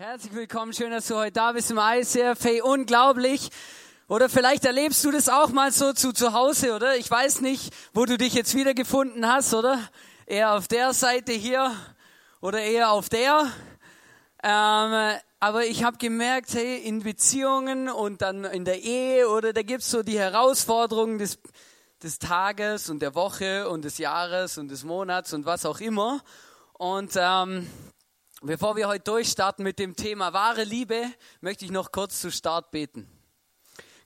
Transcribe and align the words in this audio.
Herzlich 0.00 0.32
willkommen, 0.32 0.72
schön, 0.72 0.92
dass 0.92 1.08
du 1.08 1.16
heute 1.16 1.32
da 1.32 1.50
bist 1.50 1.72
im 1.72 1.78
ICF. 1.78 2.38
Hey, 2.44 2.60
unglaublich. 2.62 3.50
Oder 4.06 4.28
vielleicht 4.28 4.64
erlebst 4.64 5.04
du 5.04 5.10
das 5.10 5.28
auch 5.28 5.48
mal 5.48 5.72
so 5.72 5.92
zu, 5.92 6.12
zu 6.12 6.34
Hause, 6.34 6.76
oder? 6.76 6.96
Ich 6.96 7.10
weiß 7.10 7.40
nicht, 7.40 7.74
wo 7.94 8.04
du 8.04 8.16
dich 8.16 8.32
jetzt 8.32 8.54
wiedergefunden 8.54 9.26
hast, 9.26 9.54
oder? 9.54 9.80
Eher 10.24 10.54
auf 10.54 10.68
der 10.68 10.92
Seite 10.92 11.32
hier 11.32 11.74
oder 12.40 12.60
eher 12.60 12.92
auf 12.92 13.08
der. 13.08 13.50
Ähm, 14.44 15.18
aber 15.40 15.66
ich 15.66 15.82
habe 15.82 15.98
gemerkt, 15.98 16.54
hey, 16.54 16.76
in 16.76 17.02
Beziehungen 17.02 17.88
und 17.88 18.22
dann 18.22 18.44
in 18.44 18.64
der 18.64 18.80
Ehe, 18.80 19.28
oder 19.28 19.52
da 19.52 19.62
gibt's 19.62 19.90
so 19.90 20.04
die 20.04 20.20
Herausforderungen 20.20 21.18
des, 21.18 21.40
des 22.04 22.20
Tages 22.20 22.88
und 22.88 23.02
der 23.02 23.16
Woche 23.16 23.68
und 23.68 23.84
des 23.84 23.98
Jahres 23.98 24.58
und 24.58 24.68
des 24.68 24.84
Monats 24.84 25.32
und 25.32 25.44
was 25.44 25.66
auch 25.66 25.80
immer. 25.80 26.20
Und 26.74 27.14
ähm, 27.16 27.68
Bevor 28.40 28.76
wir 28.76 28.86
heute 28.86 29.02
durchstarten 29.02 29.64
mit 29.64 29.80
dem 29.80 29.96
Thema 29.96 30.32
wahre 30.32 30.62
Liebe, 30.62 31.10
möchte 31.40 31.64
ich 31.64 31.72
noch 31.72 31.90
kurz 31.90 32.20
zu 32.20 32.30
Start 32.30 32.70
beten. 32.70 33.10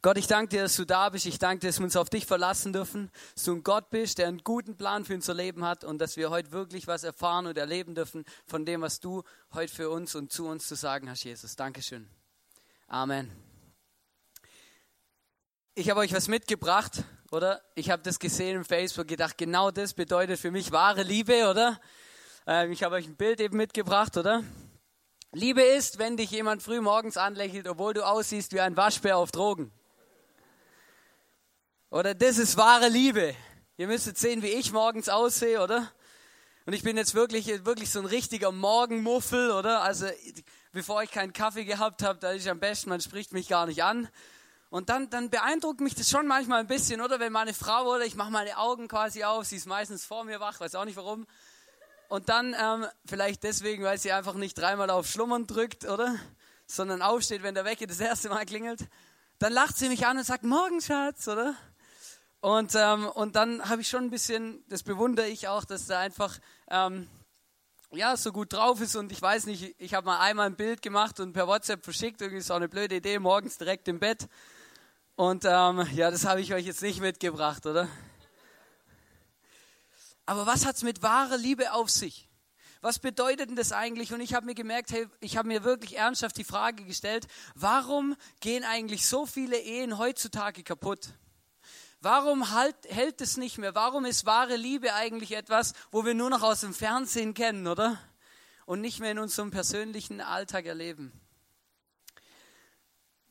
Gott, 0.01 0.17
ich 0.17 0.27
danke 0.27 0.57
dir, 0.57 0.63
dass 0.63 0.75
du 0.75 0.87
da 0.87 1.11
bist. 1.11 1.27
Ich 1.27 1.39
danke 1.39 1.61
dir, 1.61 1.67
dass 1.67 1.81
wir 1.81 1.85
uns 1.85 1.97
auf 1.97 2.09
dich 2.09 2.25
verlassen 2.25 2.73
dürfen, 2.73 3.11
dass 3.35 3.45
du 3.45 3.53
ein 3.53 3.63
Gott 3.63 3.91
bist, 3.91 4.17
der 4.17 4.29
einen 4.29 4.43
guten 4.43 4.79
Plan 4.79 5.05
für 5.05 5.15
unser 5.15 5.35
Leben 5.35 5.67
hat 5.67 5.85
und 5.85 5.99
dass 5.99 6.17
wir 6.17 6.31
heute 6.31 6.51
wirklich 6.51 6.87
was 6.87 7.05
erfahren 7.05 7.47
und 7.47 7.59
erleben 7.59 7.95
dürfen 7.95 8.25
von 8.47 8.65
dem, 8.65 8.81
was 8.81 9.01
du 9.01 9.23
heute 9.53 9.73
für 9.73 9.91
uns 9.91 10.15
und 10.15 10.33
zu 10.33 10.49
uns 10.49 10.67
zu 10.67 10.77
sagen 10.77 11.11
hast, 11.11 11.25
Jesus. 11.25 11.55
Dankeschön. 11.55 12.09
Amen. 12.87 13.31
Ich 15.75 15.91
habe 15.91 16.01
euch 16.01 16.15
was 16.15 16.29
mitgebracht, 16.29 17.05
oder? 17.31 17.61
Ich 17.75 17.91
habe 17.91 18.03
das 18.03 18.19
gesehen 18.19 18.57
im 18.57 18.65
Facebook, 18.65 19.09
gedacht, 19.09 19.37
genau 19.37 19.71
das 19.71 19.93
bedeutet 19.93 20.41
für 20.41 20.51
mich 20.51 20.73
wahre 20.73 21.03
Liebe, 21.03 21.51
oder? 21.51 21.79
Ähm, 22.45 22.73
ich 22.73 22.83
habe 22.83 22.97
euch 22.97 23.07
ein 23.07 23.15
Bild 23.15 23.41
eben 23.41 23.57
mitgebracht, 23.57 24.17
oder? 24.17 24.43
Liebe 25.31 25.63
ist, 25.63 25.99
wenn 25.99 26.17
dich 26.17 26.31
jemand 26.33 26.63
früh 26.63 26.81
morgens 26.81 27.17
anlächelt, 27.17 27.69
obwohl 27.69 27.95
du 27.95 28.05
aussiehst 28.05 28.53
wie 28.53 28.61
ein 28.61 28.77
Waschbär 28.77 29.17
auf 29.17 29.31
Drogen. 29.31 29.71
Oder 31.91 32.15
das 32.15 32.39
ist 32.39 32.57
wahre 32.57 32.89
Liebe. 32.89 33.37
Ihr 33.77 33.87
müsstet 33.87 34.19
sehen, 34.19 34.43
wie 34.43 34.49
ich 34.49 34.73
morgens 34.73 35.09
aussehe, 35.09 35.63
oder? 35.63 35.91
Und 36.67 36.73
ich 36.73 36.83
bin 36.83 36.97
jetzt 36.97 37.15
wirklich, 37.15 37.47
wirklich 37.65 37.91
so 37.91 38.01
ein 38.01 38.07
richtiger 38.07 38.51
Morgenmuffel, 38.51 39.53
oder? 39.53 39.83
Also, 39.83 40.07
bevor 40.73 41.03
ich 41.03 41.13
keinen 41.13 41.33
Kaffee 41.33 41.65
gehabt 41.65 42.03
habe, 42.03 42.19
da 42.19 42.33
ist 42.33 42.49
am 42.49 42.59
besten, 42.59 42.91
man 42.91 43.01
spricht 43.01 43.33
mich 43.33 43.49
gar 43.49 43.67
nicht 43.67 43.85
an. 43.85 44.09
Und 44.69 44.89
dann, 44.89 45.11
dann 45.11 45.31
beeindruckt 45.31 45.81
mich 45.81 45.95
das 45.95 46.11
schon 46.11 46.27
manchmal 46.27 46.61
ein 46.61 46.67
bisschen, 46.67 47.01
oder? 47.01 47.21
Wenn 47.21 47.33
meine 47.33 47.55
Frau, 47.55 47.95
oder 47.95 48.05
ich 48.05 48.17
mache 48.17 48.33
meine 48.33 48.59
Augen 48.59 48.89
quasi 48.89 49.23
auf, 49.23 49.45
sie 49.45 49.57
ist 49.57 49.67
meistens 49.67 50.05
vor 50.05 50.25
mir 50.25 50.41
wach, 50.41 50.59
weiß 50.59 50.75
auch 50.75 50.85
nicht 50.85 50.97
warum. 50.97 51.27
Und 52.13 52.29
dann 52.29 52.55
ähm, 52.61 52.85
vielleicht 53.07 53.43
deswegen, 53.43 53.85
weil 53.85 53.97
sie 53.97 54.13
einfach 54.13 54.35
nicht 54.35 54.59
dreimal 54.59 54.91
auf 54.91 55.07
Schlummern 55.07 55.47
drückt, 55.47 55.87
oder? 55.87 56.15
Sondern 56.67 57.01
aufsteht, 57.01 57.43
wenn 57.43 57.55
der 57.55 57.65
Wecker 57.65 57.87
das 57.87 58.01
erste 58.01 58.29
Mal 58.29 58.45
klingelt. 58.45 58.81
Dann 59.39 59.55
lacht 59.55 59.79
sie 59.79 59.89
mich 59.89 60.07
an 60.07 60.19
und 60.19 60.25
sagt, 60.25 60.45
morgen 60.45 60.83
Schatz, 60.83 61.27
oder? 61.27 61.55
Und, 62.43 62.75
ähm, 62.75 63.07
und 63.07 63.35
dann 63.35 63.67
habe 63.67 63.81
ich 63.81 63.89
schon 63.89 64.05
ein 64.05 64.11
bisschen, 64.11 64.63
das 64.69 64.83
bewundere 64.83 65.27
ich 65.27 65.49
auch, 65.49 65.65
dass 65.65 65.89
er 65.89 66.01
einfach 66.01 66.39
ähm, 66.69 67.09
ja, 67.93 68.15
so 68.19 68.31
gut 68.31 68.53
drauf 68.53 68.83
ist. 68.83 68.95
Und 68.95 69.11
ich 69.11 69.23
weiß 69.23 69.47
nicht, 69.47 69.75
ich 69.79 69.95
habe 69.95 70.05
mal 70.05 70.21
einmal 70.21 70.49
ein 70.49 70.57
Bild 70.57 70.83
gemacht 70.83 71.19
und 71.19 71.33
per 71.33 71.47
WhatsApp 71.47 71.83
verschickt. 71.83 72.21
Irgendwie 72.21 72.41
ist 72.41 72.51
auch 72.51 72.57
eine 72.57 72.69
blöde 72.69 72.97
Idee, 72.97 73.19
morgens 73.21 73.57
direkt 73.57 73.89
im 73.89 74.01
Bett. 74.01 74.29
Und 75.17 75.47
ähm, 75.47 75.89
ja, 75.95 76.11
das 76.11 76.27
habe 76.27 76.43
ich 76.43 76.53
euch 76.53 76.67
jetzt 76.67 76.83
nicht 76.83 77.01
mitgebracht, 77.01 77.65
oder? 77.65 77.89
Aber 80.33 80.47
was 80.47 80.65
hat 80.65 80.77
es 80.77 80.83
mit 80.83 81.03
wahrer 81.03 81.37
Liebe 81.37 81.75
auf 81.75 81.91
sich? 81.91 82.27
Was 82.81 82.99
bedeutet 82.99 83.51
denn 83.51 83.57
das 83.57 83.71
eigentlich? 83.71 84.15
Und 84.15 84.23
ich 84.23 84.33
habe 84.33 84.47
mir 84.47 84.55
gemerkt, 84.55 84.91
hey, 84.91 85.07
ich 85.21 85.37
habe 85.37 85.47
mir 85.47 85.63
wirklich 85.63 85.99
ernsthaft 85.99 86.39
die 86.39 86.43
Frage 86.43 86.85
gestellt, 86.85 87.27
warum 87.55 88.17
gehen 88.41 88.65
eigentlich 88.65 89.07
so 89.07 89.27
viele 89.27 89.59
Ehen 89.59 89.99
heutzutage 89.99 90.63
kaputt? 90.63 91.11
Warum 92.01 92.51
halt, 92.51 92.75
hält 92.89 93.21
es 93.21 93.37
nicht 93.37 93.59
mehr? 93.59 93.75
Warum 93.75 94.07
ist 94.07 94.25
wahre 94.25 94.57
Liebe 94.57 94.95
eigentlich 94.95 95.33
etwas, 95.33 95.75
wo 95.91 96.07
wir 96.07 96.15
nur 96.15 96.31
noch 96.31 96.43
aus 96.43 96.63
dem 96.63 96.73
Fernsehen 96.73 97.35
kennen, 97.35 97.67
oder? 97.67 98.01
Und 98.65 98.81
nicht 98.81 99.01
mehr 99.01 99.11
in 99.11 99.19
unserem 99.19 99.51
persönlichen 99.51 100.23
Alltag 100.23 100.65
erleben? 100.65 101.13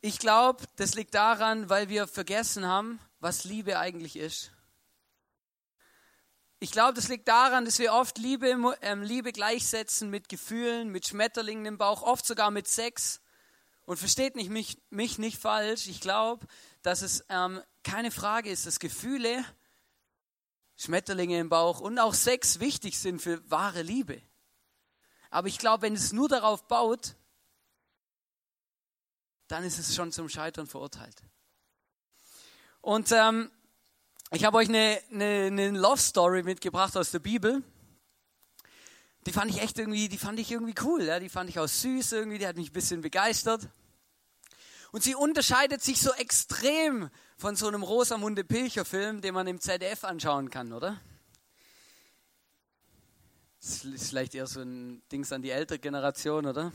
Ich 0.02 0.20
glaube, 0.20 0.66
das 0.76 0.94
liegt 0.94 1.16
daran, 1.16 1.68
weil 1.68 1.90
wir 1.90 2.06
vergessen 2.06 2.68
haben, 2.68 3.00
was 3.20 3.44
Liebe 3.44 3.80
eigentlich 3.80 4.18
ist. 4.18 4.52
Ich 6.64 6.70
glaube, 6.70 6.94
das 6.94 7.08
liegt 7.08 7.28
daran, 7.28 7.66
dass 7.66 7.80
wir 7.80 7.92
oft 7.92 8.20
Liebe, 8.20 8.78
ähm, 8.82 9.02
Liebe 9.02 9.32
gleichsetzen 9.32 10.12
mit 10.12 10.30
Gefühlen, 10.30 10.90
mit 10.90 11.08
Schmetterlingen 11.08 11.66
im 11.66 11.80
Bauch, 11.80 12.04
oft 12.04 12.24
sogar 12.24 12.52
mit 12.52 12.68
Sex. 12.68 13.20
Und 13.86 13.98
versteht 13.98 14.36
nicht, 14.36 14.52
mich, 14.52 14.80
mich 14.92 15.18
nicht 15.18 15.42
falsch. 15.42 15.88
Ich 15.88 16.02
glaube, 16.02 16.46
dass 16.84 17.02
es 17.02 17.26
ähm, 17.30 17.64
keine 17.84 18.12
Frage 18.12 18.52
ist, 18.52 18.68
dass 18.68 18.78
Gefühle, 18.78 19.44
Schmetterlinge 20.78 21.40
im 21.40 21.50
Bauch 21.50 21.80
und 21.80 21.98
auch 21.98 22.14
Sex 22.14 22.60
wichtig 22.60 23.00
sind 23.00 23.24
für 23.24 23.42
wahre 23.50 23.82
Liebe. 23.82 24.22
Aber 25.32 25.48
ich 25.48 25.58
glaube, 25.58 25.82
wenn 25.82 25.96
es 25.96 26.14
nur 26.14 26.30
darauf 26.30 26.68
baut, 26.68 27.16
dann 29.48 29.64
ist 29.64 29.80
es 29.80 29.96
schon 29.96 30.12
zum 30.12 30.30
Scheitern 30.30 30.68
verurteilt. 30.68 31.24
Und 32.82 33.12
ähm, 33.12 33.50
ich 34.34 34.46
habe 34.46 34.58
euch 34.58 34.70
eine, 34.70 35.00
eine, 35.12 35.48
eine 35.48 35.70
Love 35.72 36.00
Story 36.00 36.44
mitgebracht 36.44 36.96
aus 36.96 37.12
der 37.12 37.20
Bibel. 37.20 37.62
Die 39.26 39.34
fand 39.34 39.52
ich 39.52 39.62
echt 39.62 39.78
irgendwie, 39.78 40.08
die 40.08 40.18
fand 40.18 40.40
ich 40.40 40.50
irgendwie 40.52 40.76
cool. 40.84 41.04
Ja? 41.04 41.20
Die 41.20 41.30
fand 41.30 41.50
ich 41.50 41.60
auch 41.60 41.68
süß 41.68 42.14
irgendwie, 42.14 42.38
die 42.38 42.48
hat 42.48 42.56
mich 42.56 42.70
ein 42.70 42.74
bisschen 42.74 43.02
begeistert. 43.02 43.68
Und 44.94 45.04
sie 45.04 45.16
unterscheidet 45.16 45.84
sich 45.84 46.02
so 46.02 46.12
extrem 46.14 47.10
von 47.38 47.56
so 47.56 47.68
einem 47.68 47.84
Rosamunde 47.84 48.44
Pilcher 48.44 48.86
Film, 48.86 49.22
den 49.22 49.34
man 49.34 49.48
im 49.48 49.60
ZDF 49.60 50.04
anschauen 50.06 50.50
kann, 50.50 50.74
oder? 50.74 51.00
Das 53.60 53.86
ist 53.86 54.10
vielleicht 54.10 54.34
eher 54.34 54.48
so 54.48 54.62
ein 54.62 55.02
Dings 55.12 55.32
an 55.32 55.42
die 55.42 55.52
ältere 55.52 55.80
Generation, 55.80 56.46
oder? 56.46 56.72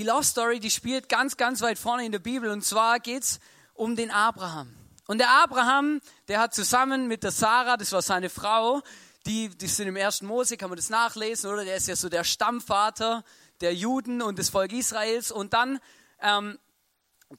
Die 0.00 0.06
Love 0.06 0.24
Story, 0.24 0.60
die 0.60 0.70
spielt 0.70 1.10
ganz, 1.10 1.36
ganz 1.36 1.60
weit 1.60 1.78
vorne 1.78 2.06
in 2.06 2.12
der 2.12 2.20
Bibel. 2.20 2.48
Und 2.48 2.64
zwar 2.64 3.00
geht 3.00 3.22
es 3.22 3.38
um 3.74 3.96
den 3.96 4.10
Abraham. 4.10 4.74
Und 5.06 5.18
der 5.18 5.28
Abraham, 5.28 6.00
der 6.26 6.40
hat 6.40 6.54
zusammen 6.54 7.06
mit 7.06 7.22
der 7.22 7.32
Sarah, 7.32 7.76
das 7.76 7.92
war 7.92 8.00
seine 8.00 8.30
Frau, 8.30 8.80
die, 9.26 9.50
die 9.50 9.66
sind 9.66 9.88
im 9.88 9.96
ersten 9.96 10.24
Mose, 10.24 10.56
kann 10.56 10.70
man 10.70 10.78
das 10.78 10.88
nachlesen, 10.88 11.50
oder? 11.50 11.66
Der 11.66 11.76
ist 11.76 11.86
ja 11.86 11.96
so 11.96 12.08
der 12.08 12.24
Stammvater 12.24 13.24
der 13.60 13.74
Juden 13.74 14.22
und 14.22 14.38
des 14.38 14.48
Volk 14.48 14.72
Israels. 14.72 15.30
Und 15.30 15.52
dann, 15.52 15.78
ähm, 16.22 16.58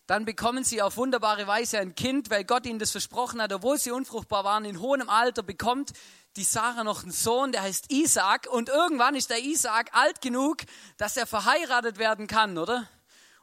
dann 0.06 0.26
bekommen 0.26 0.64
sie 0.64 0.84
auf 0.84 0.98
wunderbare 0.98 1.48
Weise 1.48 1.80
ein 1.80 1.96
Kind, 1.96 2.30
weil 2.30 2.44
Gott 2.44 2.68
ihnen 2.68 2.78
das 2.78 2.92
versprochen 2.92 3.42
hat, 3.42 3.52
obwohl 3.54 3.80
sie 3.80 3.90
unfruchtbar 3.90 4.44
waren, 4.44 4.66
in 4.66 4.80
hohem 4.80 5.10
Alter 5.10 5.42
bekommt 5.42 5.94
die 6.36 6.44
Sarah 6.44 6.84
noch 6.84 7.04
einen 7.04 7.12
Sohn, 7.12 7.52
der 7.52 7.64
heißt 7.64 7.92
Isaac. 7.92 8.48
Und 8.48 8.70
irgendwann 8.70 9.16
ist 9.16 9.30
der 9.30 9.44
Isaac 9.44 9.94
alt 9.94 10.22
genug, 10.22 10.58
dass 10.98 11.18
er 11.18 11.28
verheiratet 11.28 11.98
werden 11.98 12.28
kann, 12.28 12.58
oder? 12.58 12.88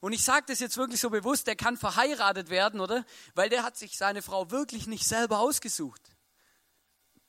Und 0.00 0.12
ich 0.12 0.24
sage 0.24 0.46
das 0.46 0.60
jetzt 0.60 0.76
wirklich 0.76 1.00
so 1.00 1.10
bewusst, 1.10 1.46
der 1.46 1.56
kann 1.56 1.76
verheiratet 1.76 2.50
werden, 2.50 2.80
oder? 2.80 3.04
Weil 3.34 3.48
der 3.48 3.64
hat 3.64 3.76
sich 3.76 3.98
seine 3.98 4.22
Frau 4.22 4.50
wirklich 4.50 4.86
nicht 4.86 5.06
selber 5.06 5.40
ausgesucht. 5.40 6.00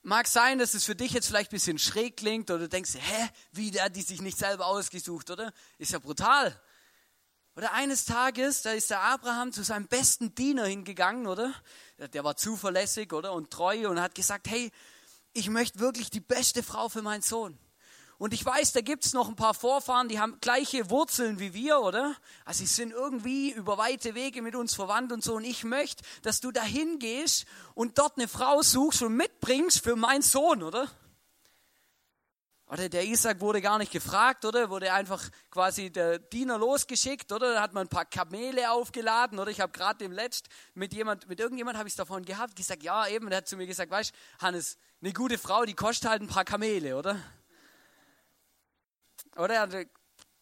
Mag 0.01 0.27
sein, 0.27 0.59
dass 0.59 0.75
es 0.75 0.85
für 0.85 0.95
dich 0.95 1.11
jetzt 1.11 1.27
vielleicht 1.27 1.51
ein 1.51 1.55
bisschen 1.55 1.79
schräg 1.79 2.17
klingt 2.17 2.49
oder 2.51 2.59
du 2.59 2.69
denkst, 2.69 2.93
hä, 2.93 3.29
wie 3.51 3.71
der 3.71 3.85
hat 3.85 3.95
die 3.95 4.01
sich 4.01 4.21
nicht 4.21 4.37
selber 4.37 4.67
ausgesucht, 4.67 5.29
oder? 5.29 5.51
Ist 5.77 5.91
ja 5.91 5.99
brutal. 5.99 6.59
Oder 7.55 7.73
eines 7.73 8.05
Tages, 8.05 8.61
da 8.61 8.71
ist 8.71 8.89
der 8.89 9.01
Abraham 9.01 9.51
zu 9.51 9.63
seinem 9.63 9.87
besten 9.87 10.33
Diener 10.35 10.65
hingegangen, 10.65 11.27
oder? 11.27 11.53
Der 11.97 12.23
war 12.23 12.37
zuverlässig, 12.37 13.11
oder? 13.11 13.33
Und 13.33 13.51
treu 13.51 13.89
und 13.89 13.99
hat 13.99 14.15
gesagt, 14.15 14.47
hey, 14.47 14.71
ich 15.39 15.49
möchte 15.49 15.79
wirklich 15.79 16.09
die 16.09 16.19
beste 16.19 16.61
Frau 16.63 16.89
für 16.89 17.01
meinen 17.01 17.21
Sohn. 17.21 17.57
Und 18.17 18.33
ich 18.33 18.45
weiß, 18.45 18.73
da 18.73 18.81
gibt 18.81 19.05
es 19.05 19.13
noch 19.13 19.29
ein 19.29 19.37
paar 19.37 19.53
Vorfahren, 19.53 20.09
die 20.09 20.19
haben 20.19 20.37
gleiche 20.41 20.89
Wurzeln 20.89 21.39
wie 21.39 21.53
wir, 21.53 21.79
oder? 21.79 22.17
Also 22.43 22.59
sie 22.59 22.65
sind 22.65 22.91
irgendwie 22.91 23.51
über 23.51 23.77
weite 23.77 24.13
Wege 24.13 24.41
mit 24.41 24.55
uns 24.55 24.75
verwandt 24.75 25.13
und 25.13 25.23
so. 25.23 25.35
Und 25.35 25.45
ich 25.45 25.63
möchte, 25.63 26.03
dass 26.23 26.41
du 26.41 26.51
dahin 26.51 26.99
gehst 26.99 27.45
und 27.75 27.97
dort 27.97 28.17
eine 28.17 28.27
Frau 28.27 28.61
suchst 28.61 29.01
und 29.03 29.15
mitbringst 29.15 29.81
für 29.81 29.95
meinen 29.95 30.21
Sohn, 30.21 30.61
oder? 30.61 30.89
Oder 32.69 32.87
der 32.87 33.03
Isaac 33.03 33.41
wurde 33.41 33.61
gar 33.61 33.79
nicht 33.79 33.91
gefragt, 33.91 34.45
oder? 34.45 34.69
Wurde 34.69 34.93
einfach 34.93 35.27
quasi 35.49 35.89
der 35.89 36.19
Diener 36.19 36.59
losgeschickt, 36.59 37.31
oder? 37.31 37.55
Da 37.55 37.61
hat 37.61 37.73
man 37.73 37.87
ein 37.87 37.89
paar 37.89 38.05
Kamele 38.05 38.71
aufgeladen, 38.71 39.39
oder? 39.39 39.49
Ich 39.49 39.59
habe 39.59 39.71
gerade 39.71 39.97
dem 39.97 40.11
Letzt 40.11 40.49
mit 40.75 40.93
jemand, 40.93 41.27
mit 41.27 41.39
irgendjemand 41.39 41.79
habe 41.79 41.87
ich 41.87 41.93
es 41.93 41.97
davon 41.97 42.23
gehabt, 42.23 42.55
gesagt, 42.55 42.83
ja 42.83 43.07
eben, 43.07 43.27
der 43.29 43.37
hat 43.37 43.47
zu 43.47 43.57
mir 43.57 43.65
gesagt, 43.65 43.89
weißt, 43.89 44.13
Hannes, 44.39 44.77
eine 45.01 45.13
gute 45.13 45.39
Frau, 45.39 45.65
die 45.65 45.73
kostet 45.73 46.11
halt 46.11 46.21
ein 46.21 46.27
paar 46.27 46.45
Kamele, 46.45 46.95
oder? 46.95 47.19
Oder 49.35 49.67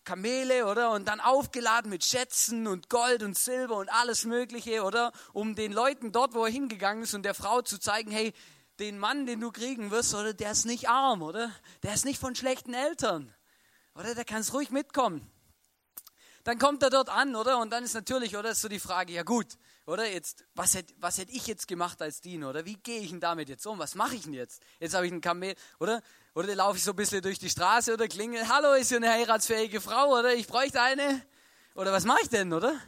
Kamele, 0.03 0.65
oder? 0.65 0.91
Und 0.91 1.07
dann 1.07 1.21
aufgeladen 1.21 1.89
mit 1.89 2.03
Schätzen 2.03 2.68
und 2.68 2.89
Gold 2.89 3.24
und 3.24 3.38
Silber 3.38 3.77
und 3.77 3.88
alles 3.88 4.25
Mögliche, 4.25 4.83
oder? 4.83 5.13
Um 5.31 5.56
den 5.56 5.71
Leuten 5.71 6.12
dort, 6.12 6.33
wo 6.33 6.44
er 6.44 6.51
hingegangen 6.51 7.03
ist 7.03 7.13
und 7.13 7.24
der 7.24 7.35
Frau 7.35 7.62
zu 7.62 7.79
zeigen, 7.79 8.12
hey, 8.12 8.33
den 8.79 9.00
Mann, 9.00 9.25
den 9.25 9.39
du 9.39 9.51
kriegen 9.51 9.91
wirst, 9.91 10.13
oder 10.13 10.33
der 10.33 10.51
ist 10.51 10.65
nicht 10.65 10.89
arm, 10.89 11.21
oder? 11.21 11.51
Der 11.83 11.94
ist 11.94 12.06
nicht 12.06 12.19
von 12.19 12.35
schlechten 12.35 12.74
Eltern. 12.74 13.33
Oder 13.95 14.13
der 14.13 14.25
kann 14.25 14.41
es 14.41 14.53
ruhig 14.53 14.69
mitkommen. 14.69 15.29
Dann 16.44 16.59
kommt 16.59 16.81
er 16.81 16.89
dort 16.89 17.09
an, 17.09 17.35
oder? 17.35 17.59
Und 17.59 17.71
dann 17.71 17.83
ist 17.83 17.94
natürlich, 17.94 18.38
oder, 18.38 18.51
ist 18.51 18.62
so 18.62 18.69
die 18.69 18.79
Frage, 18.79 19.12
ja 19.12 19.24
gut, 19.24 19.57
oder? 19.85 20.09
Jetzt, 20.09 20.45
was 20.56 20.75
hätte 20.75 20.94
was 20.97 21.18
hätt 21.18 21.29
ich 21.29 21.45
jetzt 21.45 21.68
gemacht 21.68 22.01
als 22.01 22.21
Diener, 22.21 22.50
oder? 22.50 22.65
Wie 22.65 22.75
gehe 22.75 23.01
ich 23.01 23.09
denn 23.09 23.19
damit 23.19 23.50
jetzt 23.50 23.68
um? 23.68 23.79
Was 23.79 23.95
mache 23.95 24.15
ich 24.15 24.24
denn 24.24 24.33
jetzt? 24.33 24.62
Jetzt 24.79 24.94
habe 24.94 25.06
ich 25.06 25.12
einen 25.12 25.19
Kamel, 25.19 25.56
oder? 25.79 26.01
Oder 26.35 26.56
laufe 26.56 26.77
ich 26.77 26.83
so 26.83 26.91
ein 26.91 26.95
bisschen 26.95 27.21
durch 27.21 27.39
die 27.39 27.50
Straße 27.50 27.94
oder 27.94 28.07
klingel, 28.07 28.47
hallo, 28.47 28.74
ist 28.74 28.89
hier 28.89 28.97
eine 28.97 29.09
heiratsfähige 29.09 29.81
Frau, 29.81 30.18
oder? 30.18 30.35
Ich 30.35 30.47
bräuchte 30.47 30.81
eine. 30.81 31.21
Oder 31.75 31.91
was 31.91 32.06
mache 32.06 32.19
ich 32.24 32.29
denn, 32.29 32.53
oder? 32.53 32.79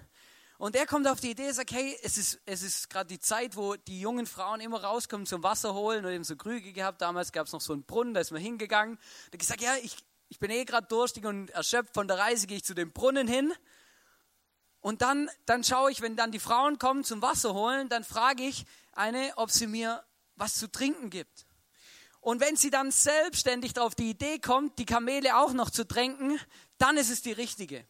Und 0.59 0.75
er 0.75 0.85
kommt 0.85 1.07
auf 1.07 1.21
die 1.21 1.31
Idee, 1.31 1.49
sagt, 1.53 1.71
hey, 1.71 1.97
es 2.03 2.17
ist, 2.17 2.41
es 2.45 2.63
ist 2.63 2.89
gerade 2.89 3.07
die 3.07 3.21
Zeit, 3.21 3.55
wo 3.55 3.77
die 3.77 4.01
jungen 4.01 4.25
Frauen 4.25 4.59
immer 4.59 4.83
rauskommen 4.83 5.25
zum 5.25 5.41
Wasser 5.41 5.73
holen 5.73 6.03
und 6.03 6.11
eben 6.11 6.25
so 6.25 6.35
Krüge 6.35 6.73
gehabt. 6.73 7.01
Damals 7.01 7.31
gab 7.31 7.47
es 7.47 7.53
noch 7.53 7.61
so 7.61 7.71
einen 7.71 7.83
Brunnen, 7.83 8.13
da 8.13 8.19
ist 8.19 8.31
man 8.31 8.41
hingegangen. 8.41 8.97
Da 8.97 9.35
hat 9.35 9.39
gesagt, 9.39 9.61
ja, 9.61 9.77
ich, 9.81 9.95
ich 10.27 10.37
bin 10.37 10.51
eh 10.51 10.65
gerade 10.65 10.85
durstig 10.85 11.25
und 11.25 11.49
erschöpft 11.51 11.93
von 11.93 12.09
der 12.09 12.17
Reise, 12.17 12.45
gehe 12.45 12.57
ich 12.57 12.65
zu 12.65 12.75
dem 12.75 12.91
Brunnen 12.91 13.25
hin. 13.25 13.53
Und 14.81 15.01
dann, 15.01 15.29
dann 15.45 15.63
schaue 15.63 15.91
ich, 15.91 16.01
wenn 16.01 16.17
dann 16.17 16.33
die 16.33 16.39
Frauen 16.39 16.77
kommen 16.77 17.05
zum 17.05 17.21
Wasser 17.21 17.53
holen, 17.53 17.87
dann 17.87 18.03
frage 18.03 18.43
ich 18.43 18.65
eine, 18.91 19.31
ob 19.37 19.51
sie 19.51 19.65
mir 19.65 20.03
was 20.35 20.55
zu 20.55 20.69
trinken 20.69 21.09
gibt. 21.09 21.45
Und 22.19 22.41
wenn 22.41 22.57
sie 22.57 22.69
dann 22.69 22.91
selbstständig 22.91 23.79
auf 23.79 23.95
die 23.95 24.09
Idee 24.09 24.39
kommt, 24.39 24.77
die 24.77 24.85
Kamele 24.85 25.37
auch 25.37 25.53
noch 25.53 25.69
zu 25.69 25.87
tränken, 25.87 26.37
dann 26.77 26.97
ist 26.97 27.09
es 27.09 27.21
die 27.21 27.31
richtige. 27.31 27.87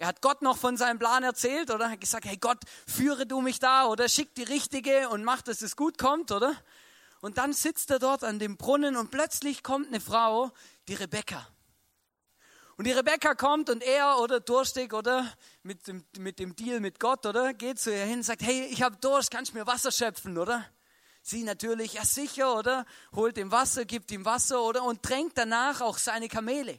Er 0.00 0.06
hat 0.06 0.22
Gott 0.22 0.40
noch 0.40 0.56
von 0.56 0.78
seinem 0.78 0.98
Plan 0.98 1.22
erzählt 1.22 1.70
oder 1.70 1.90
hat 1.90 2.00
gesagt, 2.00 2.24
hey 2.24 2.38
Gott, 2.38 2.56
führe 2.86 3.26
du 3.26 3.42
mich 3.42 3.58
da 3.58 3.84
oder 3.84 4.08
schick 4.08 4.34
die 4.34 4.44
Richtige 4.44 5.10
und 5.10 5.24
mach, 5.24 5.42
dass 5.42 5.60
es 5.60 5.76
gut 5.76 5.98
kommt, 5.98 6.32
oder? 6.32 6.56
Und 7.20 7.36
dann 7.36 7.52
sitzt 7.52 7.90
er 7.90 7.98
dort 7.98 8.24
an 8.24 8.38
dem 8.38 8.56
Brunnen 8.56 8.96
und 8.96 9.10
plötzlich 9.10 9.62
kommt 9.62 9.88
eine 9.88 10.00
Frau, 10.00 10.52
die 10.88 10.94
Rebecca. 10.94 11.46
Und 12.78 12.86
die 12.86 12.92
Rebecca 12.92 13.34
kommt 13.34 13.68
und 13.68 13.82
er 13.82 14.18
oder 14.20 14.40
durstig 14.40 14.94
oder 14.94 15.30
mit 15.62 15.86
dem, 15.86 16.06
mit 16.16 16.38
dem 16.38 16.56
Deal 16.56 16.80
mit 16.80 16.98
Gott 16.98 17.26
oder 17.26 17.52
geht 17.52 17.78
zu 17.78 17.92
ihr 17.92 18.06
hin 18.06 18.20
und 18.20 18.22
sagt, 18.22 18.40
hey, 18.40 18.68
ich 18.70 18.80
habe 18.80 18.96
Durst, 18.96 19.30
kannst 19.30 19.52
du 19.52 19.58
mir 19.58 19.66
Wasser 19.66 19.92
schöpfen, 19.92 20.38
oder? 20.38 20.64
Sie 21.20 21.42
natürlich, 21.42 21.92
ja 21.92 22.06
sicher, 22.06 22.56
oder? 22.56 22.86
Holt 23.14 23.36
ihm 23.36 23.52
Wasser, 23.52 23.84
gibt 23.84 24.10
ihm 24.12 24.24
Wasser, 24.24 24.62
oder? 24.62 24.82
Und 24.82 25.02
tränkt 25.02 25.36
danach 25.36 25.82
auch 25.82 25.98
seine 25.98 26.28
Kamele. 26.28 26.78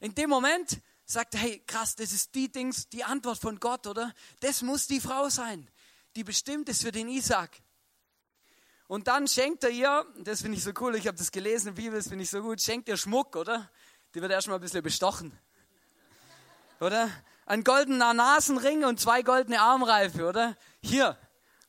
In 0.00 0.14
dem 0.14 0.30
Moment 0.30 0.80
sagt, 1.12 1.34
hey, 1.36 1.62
krass, 1.66 1.94
das 1.94 2.12
ist 2.12 2.34
die 2.34 2.50
Dings, 2.50 2.88
die 2.88 3.04
Antwort 3.04 3.38
von 3.38 3.60
Gott, 3.60 3.86
oder? 3.86 4.12
Das 4.40 4.62
muss 4.62 4.86
die 4.86 5.00
Frau 5.00 5.28
sein, 5.28 5.68
die 6.16 6.24
bestimmt 6.24 6.68
ist 6.68 6.82
für 6.82 6.92
den 6.92 7.08
Isaac. 7.08 7.50
Und 8.88 9.08
dann 9.08 9.26
schenkt 9.26 9.64
er 9.64 9.70
ihr, 9.70 10.04
das 10.18 10.42
finde 10.42 10.58
ich 10.58 10.64
so 10.64 10.72
cool, 10.80 10.96
ich 10.96 11.06
habe 11.06 11.16
das 11.16 11.30
gelesen 11.30 11.68
in 11.68 11.74
der 11.74 11.82
Bibel, 11.82 11.98
das 11.98 12.08
finde 12.08 12.24
ich 12.24 12.30
so 12.30 12.42
gut, 12.42 12.60
schenkt 12.60 12.88
ihr 12.88 12.96
Schmuck, 12.96 13.36
oder? 13.36 13.70
Die 14.14 14.20
wird 14.20 14.32
erstmal 14.32 14.58
ein 14.58 14.60
bisschen 14.60 14.82
bestochen. 14.82 15.38
Oder? 16.80 17.08
Ein 17.46 17.64
goldener 17.64 18.12
Nasenring 18.12 18.84
und 18.84 19.00
zwei 19.00 19.22
goldene 19.22 19.60
Armreife, 19.60 20.26
oder? 20.26 20.56
Hier, 20.82 21.18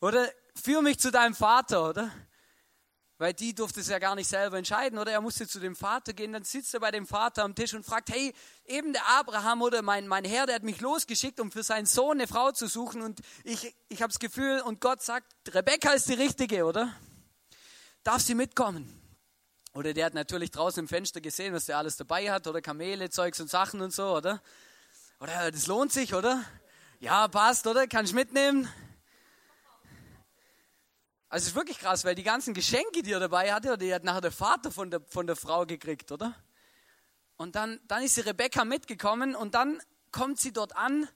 oder? 0.01 0.27
Führ 0.55 0.81
mich 0.81 0.99
zu 0.99 1.11
deinem 1.11 1.33
Vater, 1.33 1.89
oder? 1.89 2.11
Weil 3.23 3.33
die 3.33 3.55
durfte 3.55 3.79
es 3.79 3.87
ja 3.87 3.99
gar 3.99 4.15
nicht 4.15 4.27
selber 4.27 4.57
entscheiden, 4.57 4.99
oder 4.99 5.13
er 5.13 5.21
musste 5.21 5.47
zu 5.47 5.61
dem 5.61 5.77
Vater 5.77 6.11
gehen, 6.11 6.33
dann 6.33 6.43
sitzt 6.43 6.73
er 6.73 6.81
bei 6.81 6.91
dem 6.91 7.07
Vater 7.07 7.45
am 7.45 7.55
Tisch 7.55 7.73
und 7.73 7.85
fragt, 7.85 8.11
hey, 8.11 8.33
eben 8.65 8.91
der 8.91 9.07
Abraham 9.07 9.61
oder 9.61 9.81
mein, 9.81 10.09
mein 10.09 10.25
Herr, 10.25 10.45
der 10.45 10.55
hat 10.55 10.63
mich 10.63 10.81
losgeschickt, 10.81 11.39
um 11.39 11.49
für 11.49 11.63
seinen 11.63 11.85
Sohn 11.85 12.17
eine 12.17 12.27
Frau 12.27 12.51
zu 12.51 12.67
suchen 12.67 13.01
und 13.01 13.21
ich, 13.45 13.73
ich 13.87 14.01
habe 14.01 14.11
das 14.11 14.19
Gefühl 14.19 14.59
und 14.59 14.81
Gott 14.81 15.01
sagt, 15.01 15.25
Rebecca 15.55 15.93
ist 15.93 16.09
die 16.09 16.15
Richtige, 16.15 16.65
oder? 16.65 16.93
Darf 18.03 18.21
sie 18.21 18.35
mitkommen? 18.35 18.93
Oder 19.73 19.93
der 19.93 20.07
hat 20.07 20.15
natürlich 20.15 20.51
draußen 20.51 20.81
im 20.81 20.89
Fenster 20.89 21.21
gesehen, 21.21 21.53
was 21.53 21.67
der 21.67 21.77
alles 21.77 21.95
dabei 21.95 22.29
hat, 22.29 22.45
oder 22.45 22.61
Kamele, 22.61 23.09
Zeugs 23.09 23.39
und 23.39 23.49
Sachen 23.49 23.79
und 23.79 23.93
so, 23.93 24.17
oder? 24.17 24.41
Oder 25.21 25.49
das 25.49 25.67
lohnt 25.67 25.93
sich, 25.93 26.13
oder? 26.13 26.43
Ja, 26.99 27.29
passt, 27.29 27.67
oder? 27.67 27.87
Kann 27.87 28.03
ich 28.03 28.11
mitnehmen? 28.11 28.67
Also 31.33 31.45
es 31.45 31.47
ist 31.47 31.55
wirklich 31.55 31.79
krass, 31.79 32.05
weil 32.05 32.13
die 32.13 32.21
ganzen 32.21 32.53
Geschenke, 32.53 33.01
die 33.01 33.11
er 33.11 33.19
dabei 33.19 33.51
hatte, 33.51 33.75
die 33.75 33.91
hat 33.91 34.03
nachher 34.03 34.21
der 34.21 34.31
Vater 34.31 34.69
von 34.69 34.91
der, 34.91 35.01
von 35.01 35.25
der 35.25 35.35
Frau 35.35 35.65
gekriegt, 35.65 36.11
oder? 36.11 36.35
Und 37.37 37.55
dann, 37.55 37.79
dann 37.87 38.03
ist 38.03 38.17
die 38.17 38.21
Rebecca 38.21 38.63
mitgekommen 38.65 39.33
und 39.33 39.55
dann 39.55 39.81
kommt 40.11 40.39
sie 40.39 40.53
dort 40.53 40.75
an. 40.75 41.09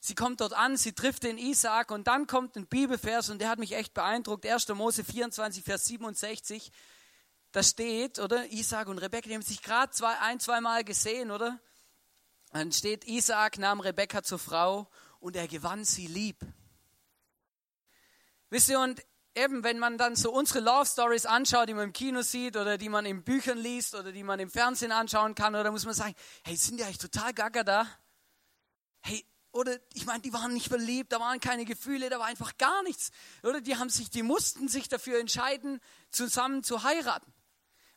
Sie 0.00 0.16
kommt 0.16 0.40
dort 0.40 0.54
an, 0.54 0.76
sie 0.76 0.92
trifft 0.92 1.22
den 1.22 1.38
Isaac 1.38 1.92
und 1.92 2.08
dann 2.08 2.26
kommt 2.26 2.56
ein 2.56 2.66
Bibelvers 2.66 3.30
und 3.30 3.38
der 3.38 3.48
hat 3.48 3.60
mich 3.60 3.76
echt 3.76 3.94
beeindruckt. 3.94 4.44
1. 4.44 4.66
Mose 4.70 5.04
24, 5.04 5.62
Vers 5.62 5.84
67. 5.84 6.72
Da 7.52 7.62
steht, 7.62 8.18
oder? 8.18 8.50
Isaac 8.50 8.88
und 8.88 8.98
Rebecca, 8.98 9.28
die 9.28 9.36
haben 9.36 9.42
sich 9.42 9.62
gerade 9.62 9.92
zwei, 9.92 10.18
ein, 10.18 10.40
zwei 10.40 10.60
Mal 10.60 10.82
gesehen, 10.82 11.30
oder? 11.30 11.60
Dann 12.50 12.72
steht, 12.72 13.04
Isaac 13.04 13.58
nahm 13.58 13.78
Rebecca 13.78 14.24
zur 14.24 14.40
Frau 14.40 14.90
und 15.20 15.36
er 15.36 15.46
gewann 15.46 15.84
sie 15.84 16.08
lieb. 16.08 16.44
Wisst 18.50 18.68
ihr, 18.68 18.80
und 18.80 19.00
eben, 19.34 19.64
wenn 19.64 19.78
man 19.78 19.98
dann 19.98 20.16
so 20.16 20.32
unsere 20.32 20.60
Love 20.60 20.86
Stories 20.86 21.26
anschaut, 21.26 21.68
die 21.68 21.74
man 21.74 21.84
im 21.84 21.92
Kino 21.92 22.22
sieht 22.22 22.56
oder 22.56 22.78
die 22.78 22.88
man 22.88 23.06
in 23.06 23.22
Büchern 23.22 23.58
liest 23.58 23.94
oder 23.94 24.12
die 24.12 24.22
man 24.22 24.40
im 24.40 24.50
Fernsehen 24.50 24.92
anschauen 24.92 25.34
kann, 25.34 25.54
oder 25.54 25.70
muss 25.70 25.84
man 25.84 25.94
sagen, 25.94 26.14
hey, 26.44 26.56
sind 26.56 26.78
die 26.78 26.84
eigentlich 26.84 26.98
total 26.98 27.32
gaga 27.32 27.64
da? 27.64 27.86
Hey, 29.02 29.24
oder 29.52 29.78
ich 29.92 30.06
meine, 30.06 30.20
die 30.20 30.32
waren 30.32 30.52
nicht 30.52 30.68
verliebt, 30.68 31.12
da 31.12 31.20
waren 31.20 31.38
keine 31.40 31.64
Gefühle, 31.64 32.10
da 32.10 32.18
war 32.18 32.26
einfach 32.26 32.56
gar 32.58 32.82
nichts. 32.82 33.10
Oder 33.42 33.60
die 33.60 33.76
haben 33.76 33.88
sich, 33.88 34.10
die 34.10 34.22
mussten 34.22 34.68
sich 34.68 34.88
dafür 34.88 35.20
entscheiden, 35.20 35.80
zusammen 36.10 36.64
zu 36.64 36.82
heiraten, 36.82 37.32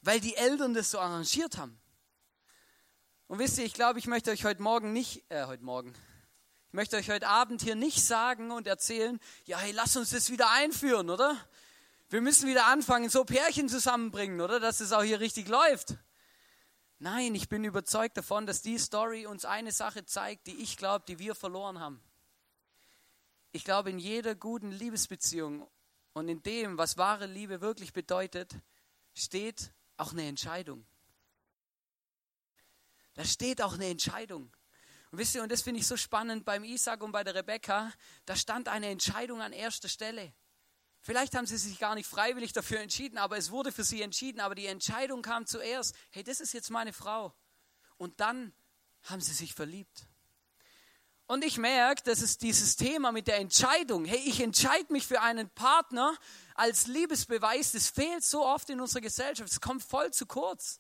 weil 0.01 0.19
die 0.19 0.35
Eltern 0.35 0.73
das 0.73 0.91
so 0.91 0.99
arrangiert 0.99 1.57
haben. 1.57 1.79
Und 3.27 3.39
wisst 3.39 3.57
ihr, 3.57 3.65
ich 3.65 3.73
glaube, 3.73 3.99
ich 3.99 4.07
möchte 4.07 4.31
euch 4.31 4.45
heute 4.45 4.61
Morgen 4.61 4.93
nicht, 4.93 5.23
äh, 5.29 5.45
heute 5.47 5.63
Morgen, 5.63 5.93
möchte 6.77 6.95
euch 6.95 7.09
heute 7.09 7.27
Abend 7.27 7.63
hier 7.63 7.74
nicht 7.74 8.06
sagen 8.06 8.51
und 8.51 8.68
erzählen, 8.68 9.19
ja, 9.45 9.57
hey, 9.57 9.71
lass 9.71 9.97
uns 9.97 10.12
das 10.12 10.29
wieder 10.29 10.51
einführen, 10.51 11.09
oder? 11.09 11.35
Wir 12.07 12.21
müssen 12.21 12.47
wieder 12.47 12.68
anfangen, 12.68 13.09
so 13.09 13.25
Pärchen 13.25 13.68
zusammenbringen, 13.68 14.39
oder? 14.41 14.59
Dass 14.59 14.79
es 14.79 14.91
auch 14.91 15.01
hier 15.01 15.19
richtig 15.19 15.47
läuft. 15.47 15.95
Nein, 17.00 17.33
ich 17.33 17.50
bin 17.50 17.63
überzeugt 17.63 18.15
davon, 18.15 18.45
dass 18.45 18.62
die 18.62 18.77
Story 18.77 19.25
uns 19.25 19.44
eine 19.44 19.71
Sache 19.71 20.06
zeigt, 20.06 20.45
die 20.45 20.62
ich 20.62 20.77
glaube, 20.77 21.03
die 21.07 21.18
wir 21.18 21.33
verloren 21.33 21.79
haben. 21.79 22.00
Ich 23.53 23.63
glaube, 23.63 23.89
in 23.89 23.97
jeder 23.97 24.35
guten 24.35 24.69
Liebesbeziehung 24.69 25.68
und 26.13 26.30
in 26.30 26.44
dem, 26.44 26.77
was 26.77 26.95
wahre 26.95 27.25
Liebe 27.25 27.59
wirklich 27.59 27.91
bedeutet, 27.91 28.53
steht 29.15 29.71
auch 29.97 30.12
eine 30.12 30.27
Entscheidung. 30.27 30.85
Da 33.16 33.25
steht 33.25 33.63
auch 33.63 33.73
eine 33.73 33.87
Entscheidung. 33.87 34.51
Und 35.11 35.19
wisst 35.19 35.35
ihr, 35.35 35.44
und 35.44 35.52
das 35.52 35.61
finde 35.61 35.80
ich 35.80 35.87
so 35.87 35.97
spannend 35.97 36.45
beim 36.45 36.64
Isaac 36.64 37.02
und 37.02 37.11
bei 37.11 37.23
der 37.23 37.35
Rebecca, 37.35 37.92
da 38.26 38.35
stand 38.35 38.68
eine 38.68 38.87
Entscheidung 38.87 39.42
an 39.42 39.54
erster 39.54 39.87
Stelle. 39.87 40.33
Vielleicht 41.02 41.35
haben 41.35 41.45
sie 41.45 41.57
sich 41.57 41.80
gar 41.80 41.95
nicht 41.95 42.07
freiwillig 42.07 42.52
dafür 42.52 42.81
entschieden, 42.81 43.18
aber 43.18 43.37
es 43.37 43.52
wurde 43.52 43.71
für 43.71 43.83
sie 43.83 44.02
entschieden, 44.02 44.42
aber 44.42 44.56
die 44.56 44.66
Entscheidung 44.66 45.21
kam 45.21 45.45
zuerst, 45.45 45.95
hey, 46.09 46.23
das 46.23 46.42
ist 46.42 46.54
jetzt 46.54 46.69
meine 46.69 46.92
Frau. 46.92 47.33
Und 47.97 48.19
dann 48.19 48.54
haben 49.04 49.21
sie 49.21 49.33
sich 49.33 49.54
verliebt. 49.54 50.06
Und 51.26 51.44
ich 51.44 51.57
merke, 51.57 52.04
dass 52.04 52.21
es 52.21 52.37
dieses 52.37 52.78
Thema 52.78 53.11
mit 53.11 53.28
der 53.28 53.37
Entscheidung, 53.37 54.06
hey, 54.06 54.19
ich 54.26 54.40
entscheide 54.40 54.92
mich 54.94 55.06
für 55.06 55.21
einen 55.21 55.49
Partner 55.49 56.18
als 56.56 56.87
Liebesbeweis, 56.87 57.73
das 57.73 57.90
fehlt 57.90 58.23
so 58.23 58.45
oft 58.45 58.69
in 58.69 58.80
unserer 58.80 59.02
Gesellschaft. 59.02 59.52
Es 59.52 59.61
kommt 59.61 59.83
voll 59.83 60.11
zu 60.11 60.26
kurz. 60.26 60.80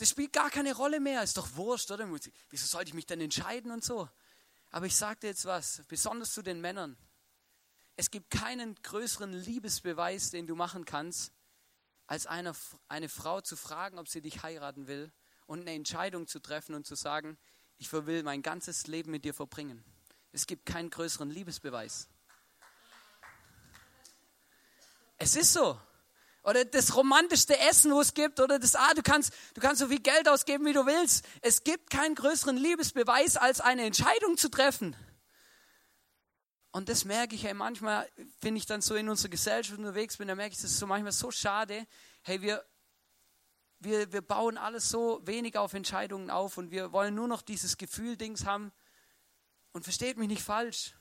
Das 0.00 0.08
spielt 0.08 0.32
gar 0.32 0.48
keine 0.48 0.74
Rolle 0.74 0.98
mehr. 0.98 1.22
Ist 1.22 1.36
doch 1.36 1.56
wurscht, 1.56 1.90
oder? 1.90 2.08
Wieso 2.48 2.66
sollte 2.66 2.88
ich 2.88 2.94
mich 2.94 3.04
denn 3.04 3.20
entscheiden 3.20 3.70
und 3.70 3.84
so? 3.84 4.08
Aber 4.70 4.86
ich 4.86 4.96
sage 4.96 5.20
dir 5.20 5.26
jetzt 5.26 5.44
was, 5.44 5.82
besonders 5.88 6.32
zu 6.32 6.40
den 6.40 6.62
Männern. 6.62 6.96
Es 7.96 8.10
gibt 8.10 8.30
keinen 8.30 8.76
größeren 8.76 9.30
Liebesbeweis, 9.30 10.30
den 10.30 10.46
du 10.46 10.54
machen 10.54 10.86
kannst, 10.86 11.34
als 12.06 12.26
eine, 12.26 12.54
eine 12.88 13.10
Frau 13.10 13.42
zu 13.42 13.56
fragen, 13.56 13.98
ob 13.98 14.08
sie 14.08 14.22
dich 14.22 14.42
heiraten 14.42 14.86
will 14.86 15.12
und 15.44 15.60
eine 15.60 15.74
Entscheidung 15.74 16.26
zu 16.26 16.40
treffen 16.40 16.74
und 16.74 16.86
zu 16.86 16.94
sagen, 16.94 17.36
ich 17.76 17.92
will 17.92 18.22
mein 18.22 18.40
ganzes 18.40 18.86
Leben 18.86 19.10
mit 19.10 19.26
dir 19.26 19.34
verbringen. 19.34 19.84
Es 20.32 20.46
gibt 20.46 20.64
keinen 20.64 20.88
größeren 20.88 21.28
Liebesbeweis. 21.28 22.08
Es 25.18 25.36
ist 25.36 25.52
so. 25.52 25.78
Oder 26.42 26.64
das 26.64 26.96
romantischste 26.96 27.58
Essen, 27.58 27.92
wo 27.92 28.00
es 28.00 28.14
gibt. 28.14 28.40
Oder 28.40 28.58
das, 28.58 28.74
ah, 28.74 28.94
du 28.94 29.02
kannst, 29.02 29.32
du 29.54 29.60
kannst 29.60 29.80
so 29.80 29.88
viel 29.88 30.00
Geld 30.00 30.28
ausgeben, 30.28 30.64
wie 30.64 30.72
du 30.72 30.86
willst. 30.86 31.24
Es 31.42 31.64
gibt 31.64 31.90
keinen 31.90 32.14
größeren 32.14 32.56
Liebesbeweis, 32.56 33.36
als 33.36 33.60
eine 33.60 33.84
Entscheidung 33.84 34.36
zu 34.38 34.48
treffen. 34.48 34.96
Und 36.72 36.88
das 36.88 37.04
merke 37.04 37.34
ich, 37.34 37.44
hey, 37.44 37.52
manchmal, 37.52 38.08
wenn 38.40 38.56
ich 38.56 38.64
dann 38.64 38.80
so 38.80 38.94
in 38.94 39.08
unserer 39.08 39.30
Gesellschaft 39.30 39.78
unterwegs 39.78 40.16
bin, 40.18 40.28
dann 40.28 40.36
merke 40.36 40.52
ich, 40.52 40.60
das 40.60 40.70
ist 40.70 40.78
so 40.78 40.86
manchmal 40.86 41.12
so 41.12 41.30
schade. 41.30 41.86
Hey, 42.22 42.40
wir, 42.42 42.64
wir, 43.80 44.12
wir 44.12 44.22
bauen 44.22 44.56
alles 44.56 44.88
so 44.88 45.20
wenig 45.24 45.58
auf 45.58 45.74
Entscheidungen 45.74 46.30
auf 46.30 46.56
und 46.56 46.70
wir 46.70 46.92
wollen 46.92 47.14
nur 47.14 47.26
noch 47.26 47.42
dieses 47.42 47.76
Gefühl-Dings 47.76 48.46
haben. 48.46 48.72
Und 49.72 49.84
versteht 49.84 50.16
mich 50.16 50.28
nicht 50.28 50.42
falsch. 50.42 50.94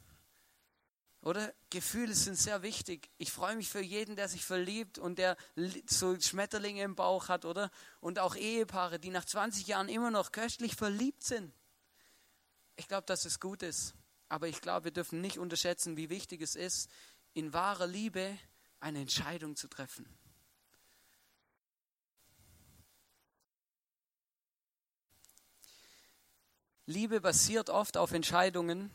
Oder? 1.21 1.53
Gefühle 1.69 2.15
sind 2.15 2.35
sehr 2.35 2.61
wichtig. 2.61 3.09
Ich 3.17 3.31
freue 3.31 3.55
mich 3.55 3.69
für 3.69 3.81
jeden, 3.81 4.15
der 4.15 4.29
sich 4.29 4.45
verliebt 4.45 4.97
und 4.97 5.19
der 5.19 5.35
so 5.85 6.19
Schmetterlinge 6.19 6.81
im 6.81 6.95
Bauch 6.95 7.27
hat, 7.27 7.43
oder? 7.45 7.71
Und 7.99 8.19
auch 8.19 8.35
Ehepaare, 8.35 8.99
die 8.99 9.09
nach 9.09 9.25
20 9.25 9.67
Jahren 9.67 9.89
immer 9.89 10.11
noch 10.11 10.31
köstlich 10.31 10.75
verliebt 10.75 11.23
sind. 11.23 11.53
Ich 12.77 12.87
glaube, 12.87 13.05
dass 13.05 13.25
es 13.25 13.39
gut 13.39 13.63
ist. 13.63 13.95
Aber 14.29 14.47
ich 14.47 14.61
glaube, 14.61 14.85
wir 14.85 14.91
dürfen 14.91 15.19
nicht 15.19 15.37
unterschätzen, 15.39 15.97
wie 15.97 16.09
wichtig 16.09 16.41
es 16.41 16.55
ist, 16.55 16.89
in 17.33 17.51
wahrer 17.51 17.87
Liebe 17.87 18.37
eine 18.79 19.01
Entscheidung 19.01 19.55
zu 19.55 19.67
treffen. 19.67 20.07
Liebe 26.85 27.21
basiert 27.21 27.69
oft 27.69 27.97
auf 27.97 28.13
Entscheidungen. 28.13 28.89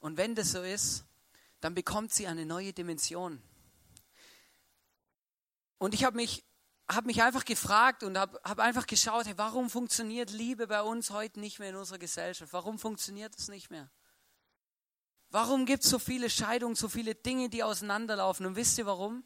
Und 0.00 0.16
wenn 0.16 0.34
das 0.34 0.52
so 0.52 0.62
ist, 0.62 1.04
dann 1.60 1.74
bekommt 1.74 2.12
sie 2.12 2.26
eine 2.26 2.46
neue 2.46 2.72
Dimension. 2.72 3.42
Und 5.78 5.94
ich 5.94 6.04
habe 6.04 6.16
mich, 6.16 6.44
hab 6.88 7.06
mich 7.06 7.22
einfach 7.22 7.44
gefragt 7.44 8.02
und 8.02 8.18
habe 8.18 8.40
hab 8.44 8.58
einfach 8.58 8.86
geschaut, 8.86 9.26
hey, 9.26 9.36
warum 9.36 9.70
funktioniert 9.70 10.30
Liebe 10.30 10.66
bei 10.66 10.82
uns 10.82 11.10
heute 11.10 11.40
nicht 11.40 11.58
mehr 11.58 11.70
in 11.70 11.76
unserer 11.76 11.98
Gesellschaft? 11.98 12.52
Warum 12.52 12.78
funktioniert 12.78 13.36
es 13.38 13.48
nicht 13.48 13.70
mehr? 13.70 13.90
Warum 15.30 15.64
gibt 15.64 15.84
es 15.84 15.90
so 15.90 15.98
viele 15.98 16.28
Scheidungen, 16.28 16.74
so 16.74 16.88
viele 16.88 17.14
Dinge, 17.14 17.48
die 17.48 17.62
auseinanderlaufen? 17.62 18.46
Und 18.46 18.56
wisst 18.56 18.76
ihr 18.78 18.86
warum? 18.86 19.22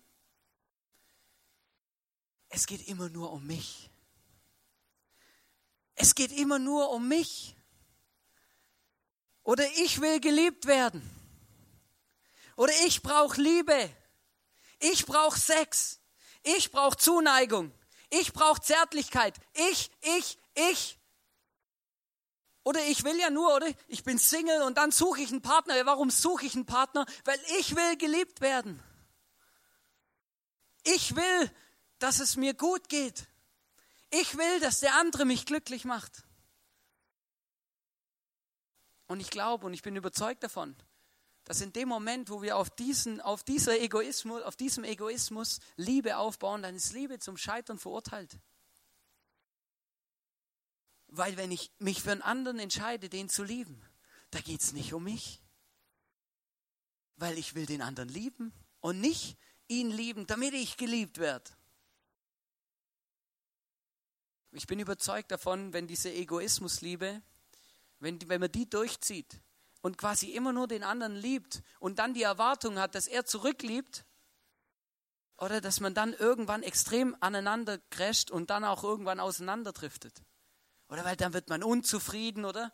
Es 2.48 2.66
geht 2.66 2.86
immer 2.86 3.08
nur 3.08 3.32
um 3.32 3.46
mich. 3.46 3.90
Es 5.94 6.14
geht 6.14 6.30
immer 6.32 6.58
nur 6.58 6.90
um 6.90 7.08
mich. 7.08 7.56
Oder 9.42 9.66
ich 9.78 10.00
will 10.00 10.20
geliebt 10.20 10.66
werden. 10.66 11.02
Oder 12.56 12.72
ich 12.86 13.02
brauche 13.02 13.40
Liebe. 13.40 13.90
Ich 14.78 15.06
brauche 15.06 15.38
Sex. 15.38 16.00
Ich 16.42 16.70
brauche 16.70 16.96
Zuneigung. 16.96 17.72
Ich 18.10 18.32
brauche 18.32 18.60
Zärtlichkeit. 18.60 19.34
Ich, 19.54 19.90
ich, 20.02 20.38
ich. 20.54 20.98
Oder 22.62 22.84
ich 22.86 23.04
will 23.04 23.18
ja 23.18 23.30
nur, 23.30 23.54
oder? 23.54 23.66
Ich 23.88 24.04
bin 24.04 24.18
Single 24.18 24.62
und 24.62 24.78
dann 24.78 24.90
suche 24.90 25.20
ich 25.20 25.30
einen 25.30 25.42
Partner. 25.42 25.74
Warum 25.84 26.10
suche 26.10 26.46
ich 26.46 26.54
einen 26.54 26.66
Partner? 26.66 27.06
Weil 27.24 27.38
ich 27.58 27.76
will 27.76 27.96
geliebt 27.96 28.40
werden. 28.40 28.82
Ich 30.82 31.16
will, 31.16 31.50
dass 31.98 32.20
es 32.20 32.36
mir 32.36 32.54
gut 32.54 32.88
geht. 32.88 33.26
Ich 34.10 34.36
will, 34.36 34.60
dass 34.60 34.80
der 34.80 34.94
andere 34.94 35.24
mich 35.24 35.44
glücklich 35.44 35.84
macht. 35.84 36.22
Und 39.06 39.20
ich 39.20 39.30
glaube 39.30 39.66
und 39.66 39.74
ich 39.74 39.82
bin 39.82 39.96
überzeugt 39.96 40.42
davon, 40.42 40.76
dass 41.44 41.60
in 41.60 41.72
dem 41.72 41.88
Moment, 41.88 42.30
wo 42.30 42.42
wir 42.42 42.56
auf, 42.56 42.70
diesen, 42.70 43.20
auf, 43.20 43.42
dieser 43.42 43.78
Egoismus, 43.80 44.42
auf 44.42 44.56
diesem 44.56 44.84
Egoismus 44.84 45.60
Liebe 45.76 46.16
aufbauen, 46.16 46.62
dann 46.62 46.74
ist 46.74 46.92
Liebe 46.92 47.18
zum 47.18 47.36
Scheitern 47.36 47.78
verurteilt. 47.78 48.38
Weil 51.08 51.36
wenn 51.36 51.52
ich 51.52 51.70
mich 51.78 52.02
für 52.02 52.12
einen 52.12 52.22
anderen 52.22 52.58
entscheide, 52.58 53.08
den 53.08 53.28
zu 53.28 53.44
lieben, 53.44 53.80
da 54.30 54.40
geht 54.40 54.62
es 54.62 54.72
nicht 54.72 54.94
um 54.94 55.04
mich. 55.04 55.40
Weil 57.16 57.38
ich 57.38 57.54
will 57.54 57.66
den 57.66 57.82
anderen 57.82 58.08
lieben 58.08 58.52
und 58.80 59.00
nicht 59.00 59.36
ihn 59.68 59.90
lieben, 59.90 60.26
damit 60.26 60.54
ich 60.54 60.76
geliebt 60.76 61.18
werde. 61.18 61.50
Ich 64.50 64.66
bin 64.66 64.78
überzeugt 64.78 65.30
davon, 65.30 65.72
wenn 65.72 65.86
diese 65.86 66.12
Egoismusliebe 66.12 67.22
wenn, 68.04 68.28
wenn 68.28 68.40
man 68.40 68.52
die 68.52 68.68
durchzieht 68.68 69.40
und 69.84 69.98
quasi 69.98 70.30
immer 70.30 70.54
nur 70.54 70.66
den 70.66 70.82
anderen 70.82 71.14
liebt 71.14 71.62
und 71.78 71.98
dann 71.98 72.14
die 72.14 72.22
Erwartung 72.22 72.78
hat, 72.78 72.94
dass 72.94 73.06
er 73.06 73.26
zurückliebt, 73.26 74.06
oder 75.36 75.60
dass 75.60 75.78
man 75.78 75.92
dann 75.92 76.14
irgendwann 76.14 76.62
extrem 76.62 77.14
aneinander 77.20 77.76
crasht 77.90 78.30
und 78.30 78.48
dann 78.48 78.64
auch 78.64 78.82
irgendwann 78.82 79.20
auseinanderdriftet. 79.20 80.22
Oder 80.88 81.04
weil 81.04 81.16
dann 81.16 81.34
wird 81.34 81.50
man 81.50 81.62
unzufrieden, 81.62 82.46
oder? 82.46 82.72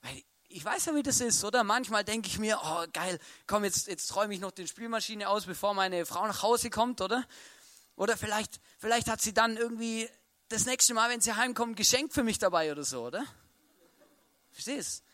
Weil 0.00 0.20
ich 0.48 0.64
weiß 0.64 0.86
ja, 0.86 0.96
wie 0.96 1.04
das 1.04 1.20
ist, 1.20 1.44
oder? 1.44 1.62
Manchmal 1.62 2.02
denke 2.02 2.26
ich 2.26 2.40
mir, 2.40 2.58
oh 2.60 2.86
geil, 2.92 3.20
komm, 3.46 3.62
jetzt, 3.62 3.86
jetzt 3.86 4.08
träume 4.08 4.34
ich 4.34 4.40
noch 4.40 4.50
die 4.50 4.66
Spielmaschine 4.66 5.28
aus, 5.28 5.46
bevor 5.46 5.74
meine 5.74 6.06
Frau 6.06 6.26
nach 6.26 6.42
Hause 6.42 6.70
kommt, 6.70 7.00
oder? 7.00 7.24
Oder 7.94 8.16
vielleicht, 8.16 8.58
vielleicht 8.78 9.06
hat 9.06 9.20
sie 9.20 9.32
dann 9.32 9.56
irgendwie 9.56 10.10
das 10.48 10.66
nächste 10.66 10.92
Mal, 10.92 11.08
wenn 11.08 11.20
sie 11.20 11.34
heimkommt, 11.34 11.72
ein 11.72 11.76
Geschenk 11.76 12.12
für 12.12 12.24
mich 12.24 12.38
dabei 12.38 12.72
oder 12.72 12.82
so, 12.82 13.06
oder? 13.06 13.24
Verstehst? 14.50 15.04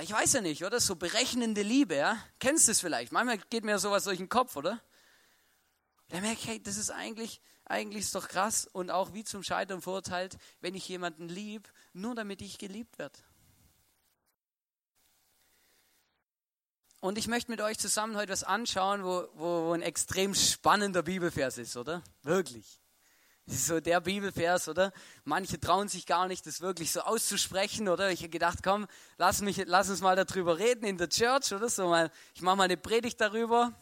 Ich 0.00 0.10
weiß 0.10 0.32
ja 0.32 0.40
nicht, 0.40 0.64
oder? 0.64 0.80
So 0.80 0.96
berechnende 0.96 1.62
Liebe, 1.62 1.96
ja? 1.96 2.16
Kennst 2.38 2.66
du 2.66 2.72
es 2.72 2.80
vielleicht? 2.80 3.12
Manchmal 3.12 3.38
geht 3.50 3.64
mir 3.64 3.78
sowas 3.78 4.04
durch 4.04 4.18
den 4.18 4.30
Kopf, 4.30 4.56
oder? 4.56 4.80
Da 6.08 6.20
merke 6.20 6.40
ich, 6.40 6.46
hey, 6.46 6.62
das 6.62 6.78
ist 6.78 6.90
eigentlich, 6.90 7.40
eigentlich 7.66 8.04
ist 8.04 8.14
doch 8.14 8.28
krass 8.28 8.66
und 8.66 8.90
auch 8.90 9.12
wie 9.12 9.24
zum 9.24 9.42
Scheitern 9.42 9.82
verurteilt, 9.82 10.38
wenn 10.60 10.74
ich 10.74 10.88
jemanden 10.88 11.28
lieb, 11.28 11.70
nur 11.92 12.14
damit 12.14 12.40
ich 12.40 12.58
geliebt 12.58 12.98
werde. 12.98 13.18
Und 17.00 17.18
ich 17.18 17.26
möchte 17.26 17.50
mit 17.50 17.60
euch 17.60 17.78
zusammen 17.78 18.16
heute 18.16 18.32
was 18.32 18.44
anschauen, 18.44 19.04
wo, 19.04 19.26
wo, 19.34 19.66
wo 19.66 19.72
ein 19.72 19.82
extrem 19.82 20.34
spannender 20.34 21.02
Bibelvers 21.02 21.58
ist, 21.58 21.76
oder? 21.76 22.02
Wirklich. 22.22 22.81
Das 23.46 23.56
ist 23.56 23.66
so 23.66 23.80
der 23.80 24.00
Bibelvers, 24.00 24.68
oder? 24.68 24.92
Manche 25.24 25.58
trauen 25.58 25.88
sich 25.88 26.06
gar 26.06 26.28
nicht, 26.28 26.46
das 26.46 26.60
wirklich 26.60 26.92
so 26.92 27.00
auszusprechen, 27.00 27.88
oder? 27.88 28.10
Ich 28.10 28.20
habe 28.20 28.28
gedacht, 28.28 28.60
komm, 28.62 28.86
lass, 29.18 29.40
mich, 29.40 29.62
lass 29.66 29.90
uns 29.90 30.00
mal 30.00 30.14
darüber 30.14 30.58
reden 30.58 30.84
in 30.84 30.96
der 30.96 31.08
Church, 31.08 31.52
oder? 31.52 31.68
So 31.68 31.88
mal, 31.88 32.10
ich 32.34 32.42
mache 32.42 32.56
mal 32.56 32.64
eine 32.64 32.76
Predigt 32.76 33.20
darüber. 33.20 33.72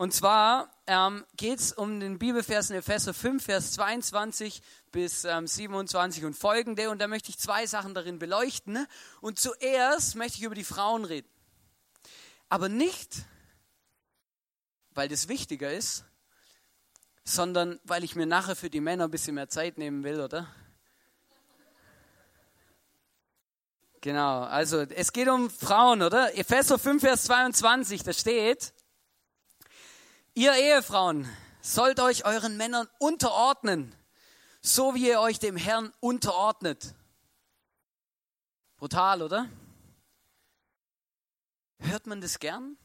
Und 0.00 0.14
zwar 0.14 0.74
ähm, 0.86 1.26
geht 1.36 1.58
es 1.58 1.72
um 1.74 2.00
den 2.00 2.18
Bibelvers 2.18 2.70
in 2.70 2.76
Epheser 2.76 3.12
5, 3.12 3.44
Vers 3.44 3.72
22 3.72 4.62
bis 4.92 5.24
ähm, 5.24 5.46
27 5.46 6.24
und 6.24 6.32
folgende. 6.32 6.88
Und 6.88 7.00
da 7.00 7.06
möchte 7.06 7.28
ich 7.28 7.38
zwei 7.38 7.66
Sachen 7.66 7.92
darin 7.92 8.18
beleuchten. 8.18 8.86
Und 9.20 9.38
zuerst 9.38 10.16
möchte 10.16 10.38
ich 10.38 10.44
über 10.44 10.54
die 10.54 10.64
Frauen 10.64 11.04
reden. 11.04 11.28
Aber 12.48 12.70
nicht, 12.70 13.26
weil 14.92 15.08
das 15.08 15.28
wichtiger 15.28 15.70
ist, 15.70 16.04
sondern 17.30 17.78
weil 17.84 18.02
ich 18.02 18.16
mir 18.16 18.26
nachher 18.26 18.56
für 18.56 18.70
die 18.70 18.80
Männer 18.80 19.04
ein 19.04 19.10
bisschen 19.10 19.36
mehr 19.36 19.48
Zeit 19.48 19.78
nehmen 19.78 20.02
will, 20.02 20.20
oder? 20.20 20.48
Genau, 24.00 24.42
also 24.42 24.80
es 24.80 25.12
geht 25.12 25.28
um 25.28 25.48
Frauen, 25.48 26.02
oder? 26.02 26.36
Epheser 26.36 26.78
5, 26.78 27.02
Vers 27.02 27.24
22, 27.24 28.02
da 28.02 28.12
steht, 28.12 28.72
ihr 30.34 30.54
Ehefrauen 30.54 31.28
sollt 31.60 32.00
euch 32.00 32.24
euren 32.24 32.56
Männern 32.56 32.88
unterordnen, 32.98 33.94
so 34.60 34.94
wie 34.94 35.08
ihr 35.08 35.20
euch 35.20 35.38
dem 35.38 35.56
Herrn 35.56 35.92
unterordnet. 36.00 36.94
Brutal, 38.76 39.22
oder? 39.22 39.48
Hört 41.78 42.06
man 42.06 42.20
das 42.20 42.40
gern? 42.40 42.76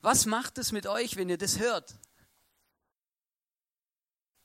Was 0.00 0.26
macht 0.26 0.58
es 0.58 0.72
mit 0.72 0.86
euch, 0.86 1.16
wenn 1.16 1.28
ihr 1.28 1.38
das 1.38 1.58
hört? 1.58 1.94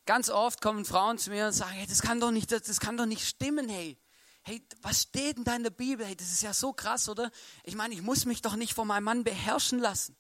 Ganz 0.06 0.30
oft 0.30 0.62
kommen 0.62 0.86
Frauen 0.86 1.18
zu 1.18 1.30
mir 1.30 1.48
und 1.48 1.54
sagen, 1.54 1.72
hey, 1.72 1.88
das 1.88 2.02
kann 2.02 2.20
doch 2.20 2.32
nicht, 2.32 2.52
das, 2.52 2.64
das 2.64 2.80
kann 2.80 2.98
doch 2.98 3.06
nicht 3.06 3.26
stimmen, 3.26 3.70
hey. 3.70 3.98
Hey, 4.44 4.62
was 4.82 5.04
steht 5.04 5.38
denn 5.38 5.46
da 5.46 5.56
in 5.56 5.64
der 5.64 5.70
Bibel? 5.70 6.06
Hey, 6.06 6.18
das 6.18 6.32
ist 6.32 6.44
ja 6.44 6.54
so 6.54 6.74
krass, 6.74 7.08
oder? 7.08 7.32
Ich 7.64 7.76
meine, 7.76 7.94
ich 7.94 8.02
muss 8.02 8.26
mich 8.26 8.42
doch 8.42 8.58
nicht 8.58 8.74
von 8.74 8.88
meinem 8.88 9.06
Mann 9.06 9.24
beherrschen 9.24 9.80
lassen. 9.80 10.18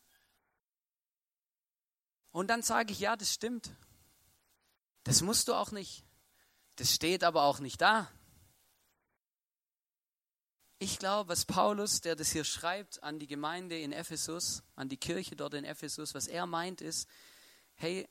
Und 2.31 2.47
dann 2.47 2.61
sage 2.61 2.93
ich, 2.93 2.99
ja, 2.99 3.17
das 3.17 3.33
stimmt. 3.33 3.71
Das 5.03 5.21
musst 5.21 5.49
du 5.49 5.53
auch 5.53 5.71
nicht. 5.71 6.05
Das 6.77 6.93
steht 6.93 7.23
aber 7.23 7.43
auch 7.43 7.59
nicht 7.59 7.81
da. 7.81 8.09
Ich 10.79 10.99
glaube, 10.99 11.29
was 11.29 11.45
Paulus, 11.45 12.01
der 12.01 12.15
das 12.15 12.31
hier 12.31 12.43
schreibt 12.43 13.03
an 13.03 13.19
die 13.19 13.27
Gemeinde 13.27 13.77
in 13.79 13.91
Ephesus, 13.91 14.63
an 14.75 14.89
die 14.89 14.97
Kirche 14.97 15.35
dort 15.35 15.53
in 15.53 15.63
Ephesus, 15.63 16.13
was 16.13 16.27
er 16.27 16.45
meint 16.45 16.81
ist, 16.81 17.07
hey, 17.75 18.07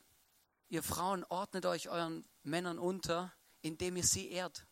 ihr 0.73 0.83
Frauen 0.83 1.23
ordnet 1.29 1.67
euch 1.67 1.91
euren 1.91 2.25
Männern 2.45 2.79
unter, 2.79 3.31
indem 3.61 3.95
ihr 3.97 4.05
sie 4.05 4.31
ehrt. 4.31 4.67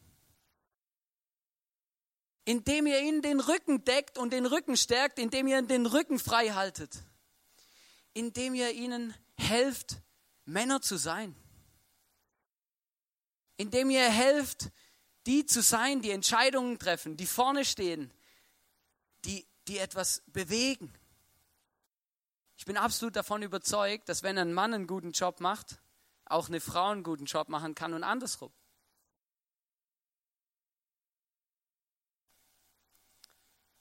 Indem 2.47 2.87
ihr 2.87 3.00
ihnen 3.02 3.21
den 3.21 3.38
Rücken 3.38 3.85
deckt 3.85 4.16
und 4.16 4.33
den 4.33 4.47
Rücken 4.47 4.78
stärkt, 4.78 5.19
indem 5.19 5.47
ihr 5.47 5.61
den 5.61 5.85
Rücken 5.85 6.19
frei 6.19 6.49
haltet. 6.49 7.04
Indem 8.14 8.54
ihr 8.54 8.73
ihnen 8.73 9.14
helft, 9.37 10.00
Männer 10.47 10.80
zu 10.80 10.97
sein. 10.97 11.37
Indem 13.59 13.90
ihr 13.90 14.09
helft, 14.09 14.71
die 15.26 15.45
zu 15.45 15.61
sein, 15.61 16.00
die 16.00 16.12
Entscheidungen 16.12 16.78
treffen, 16.78 17.19
die 17.19 17.26
vorne 17.26 17.66
stehen, 17.66 18.11
die, 19.26 19.47
die 19.69 19.76
etwas 19.76 20.23
bewegen. 20.28 20.95
Ich 22.57 22.64
bin 22.64 22.78
absolut 22.78 23.16
davon 23.16 23.42
überzeugt, 23.42 24.09
dass 24.09 24.23
wenn 24.23 24.38
ein 24.38 24.54
Mann 24.54 24.73
einen 24.73 24.87
guten 24.87 25.12
Job 25.12 25.40
macht, 25.40 25.78
auch 26.30 26.49
eine 26.49 26.60
Frau 26.60 26.90
einen 26.90 27.02
guten 27.02 27.25
Job 27.25 27.49
machen 27.49 27.75
kann 27.75 27.94
und 27.94 28.04
andersrum. 28.04 28.52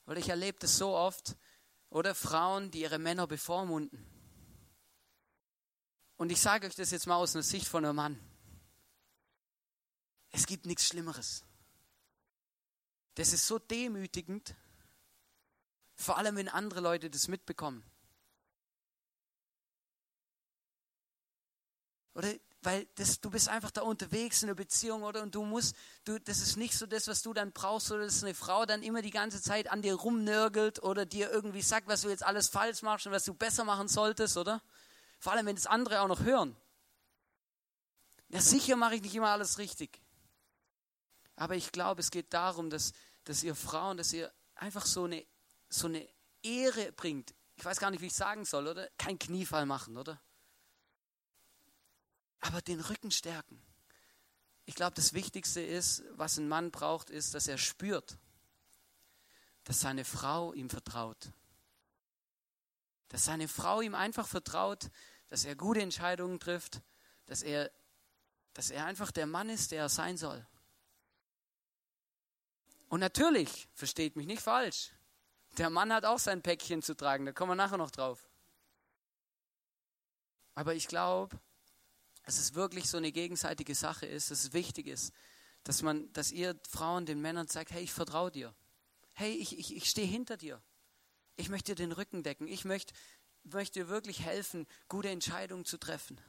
Weil 0.05 0.17
ich 0.17 0.29
erlebe 0.29 0.57
das 0.59 0.77
so 0.77 0.95
oft, 0.95 1.35
oder 1.89 2.13
Frauen, 2.13 2.71
die 2.71 2.81
ihre 2.81 2.99
Männer 2.99 3.27
bevormunden. 3.27 4.05
Und 6.17 6.31
ich 6.31 6.41
sage 6.41 6.67
euch 6.67 6.75
das 6.75 6.91
jetzt 6.91 7.07
mal 7.07 7.15
aus 7.15 7.35
einer 7.35 7.43
Sicht 7.43 7.67
von 7.67 7.85
einem 7.85 7.95
Mann. 7.95 8.19
Es 10.31 10.45
gibt 10.45 10.65
nichts 10.65 10.85
Schlimmeres. 10.85 11.43
Das 13.15 13.33
ist 13.33 13.47
so 13.47 13.57
demütigend, 13.57 14.55
vor 15.95 16.17
allem 16.17 16.35
wenn 16.35 16.47
andere 16.47 16.81
Leute 16.81 17.09
das 17.09 17.27
mitbekommen. 17.27 17.88
Oder 22.19 22.33
weil 22.63 22.85
das, 22.95 23.21
du 23.21 23.29
bist 23.29 23.47
einfach 23.47 23.71
da 23.71 23.81
unterwegs 23.83 24.43
in 24.43 24.49
einer 24.49 24.55
Beziehung, 24.55 25.03
oder? 25.03 25.23
Und 25.23 25.35
du 25.35 25.45
musst, 25.45 25.73
du, 26.03 26.19
das 26.19 26.39
ist 26.39 26.57
nicht 26.57 26.73
so 26.73 26.85
das, 26.85 27.07
was 27.07 27.21
du 27.21 27.33
dann 27.33 27.53
brauchst, 27.53 27.89
oder 27.93 28.03
dass 28.03 28.21
eine 28.21 28.33
Frau 28.33 28.65
dann 28.65 28.83
immer 28.83 29.01
die 29.01 29.09
ganze 29.09 29.41
Zeit 29.41 29.71
an 29.71 29.81
dir 29.81 29.95
rumnörgelt 29.95 30.83
oder 30.83 31.05
dir 31.05 31.31
irgendwie 31.31 31.61
sagt, 31.61 31.87
was 31.87 32.01
du 32.01 32.09
jetzt 32.09 32.23
alles 32.23 32.49
falsch 32.49 32.81
machst 32.81 33.07
und 33.07 33.13
was 33.13 33.23
du 33.23 33.33
besser 33.33 33.63
machen 33.63 33.87
solltest, 33.87 34.35
oder? 34.35 34.61
Vor 35.17 35.31
allem, 35.31 35.45
wenn 35.45 35.55
das 35.55 35.65
andere 35.65 36.01
auch 36.01 36.09
noch 36.09 36.19
hören. 36.19 36.57
Ja, 38.27 38.41
sicher 38.41 38.75
mache 38.75 38.95
ich 38.95 39.01
nicht 39.01 39.15
immer 39.15 39.29
alles 39.29 39.57
richtig. 39.57 40.01
Aber 41.37 41.55
ich 41.55 41.71
glaube, 41.71 42.01
es 42.01 42.11
geht 42.11 42.33
darum, 42.33 42.69
dass, 42.69 42.91
dass 43.23 43.43
ihr 43.43 43.55
Frauen, 43.55 43.95
dass 43.95 44.11
ihr 44.11 44.29
einfach 44.55 44.85
so 44.85 45.05
eine, 45.05 45.25
so 45.69 45.87
eine 45.87 46.05
Ehre 46.43 46.91
bringt. 46.91 47.33
Ich 47.55 47.63
weiß 47.63 47.79
gar 47.79 47.91
nicht, 47.91 48.01
wie 48.01 48.07
ich 48.07 48.13
sagen 48.13 48.43
soll, 48.43 48.67
oder? 48.67 48.89
Kein 48.97 49.17
Kniefall 49.17 49.65
machen, 49.65 49.95
oder? 49.95 50.21
Aber 52.39 52.61
den 52.61 52.79
Rücken 52.79 53.11
stärken. 53.11 53.61
Ich 54.65 54.75
glaube, 54.75 54.95
das 54.95 55.13
Wichtigste 55.13 55.61
ist, 55.61 56.03
was 56.11 56.37
ein 56.37 56.47
Mann 56.47 56.71
braucht, 56.71 57.09
ist, 57.09 57.33
dass 57.33 57.47
er 57.47 57.57
spürt, 57.57 58.17
dass 59.63 59.79
seine 59.79 60.05
Frau 60.05 60.53
ihm 60.53 60.69
vertraut. 60.69 61.31
Dass 63.09 63.25
seine 63.25 63.47
Frau 63.47 63.81
ihm 63.81 63.95
einfach 63.95 64.27
vertraut, 64.27 64.91
dass 65.29 65.45
er 65.45 65.55
gute 65.55 65.81
Entscheidungen 65.81 66.39
trifft, 66.39 66.81
dass 67.25 67.41
er, 67.41 67.71
dass 68.53 68.69
er 68.69 68.85
einfach 68.85 69.11
der 69.11 69.25
Mann 69.25 69.49
ist, 69.49 69.71
der 69.71 69.81
er 69.83 69.89
sein 69.89 70.17
soll. 70.17 70.45
Und 72.89 72.99
natürlich, 72.99 73.67
versteht 73.73 74.15
mich 74.15 74.27
nicht 74.27 74.41
falsch, 74.41 74.91
der 75.57 75.69
Mann 75.69 75.93
hat 75.93 76.05
auch 76.05 76.19
sein 76.19 76.41
Päckchen 76.41 76.81
zu 76.81 76.95
tragen, 76.95 77.25
da 77.25 77.31
kommen 77.31 77.51
wir 77.51 77.55
nachher 77.55 77.77
noch 77.77 77.91
drauf. 77.91 78.27
Aber 80.55 80.73
ich 80.73 80.87
glaube, 80.87 81.39
dass 82.29 82.37
es 82.37 82.53
wirklich 82.53 82.87
so 82.87 82.97
eine 82.97 83.11
gegenseitige 83.11 83.73
Sache 83.73 84.05
ist, 84.05 84.29
dass 84.29 84.43
es 84.43 84.53
wichtig 84.53 84.85
ist, 84.85 85.13
dass 85.63 85.81
man, 85.81 86.13
dass 86.13 86.31
ihr 86.31 86.55
Frauen 86.69 87.07
den 87.07 87.19
Männern 87.19 87.47
zeigt, 87.47 87.71
hey, 87.71 87.81
ich 87.81 87.91
vertraue 87.91 88.29
dir. 88.29 88.53
Hey, 89.15 89.31
ich, 89.31 89.57
ich, 89.57 89.75
ich 89.75 89.89
stehe 89.89 90.05
hinter 90.05 90.37
dir. 90.37 90.61
Ich 91.37 91.49
möchte 91.49 91.73
dir 91.73 91.83
den 91.83 91.91
Rücken 91.91 92.21
decken. 92.21 92.47
Ich 92.47 92.65
möchte, 92.65 92.93
möchte 93.45 93.79
dir 93.79 93.89
wirklich 93.89 94.19
helfen, 94.19 94.67
gute 94.89 95.09
Entscheidungen 95.09 95.65
zu 95.65 95.79
treffen. 95.79 96.21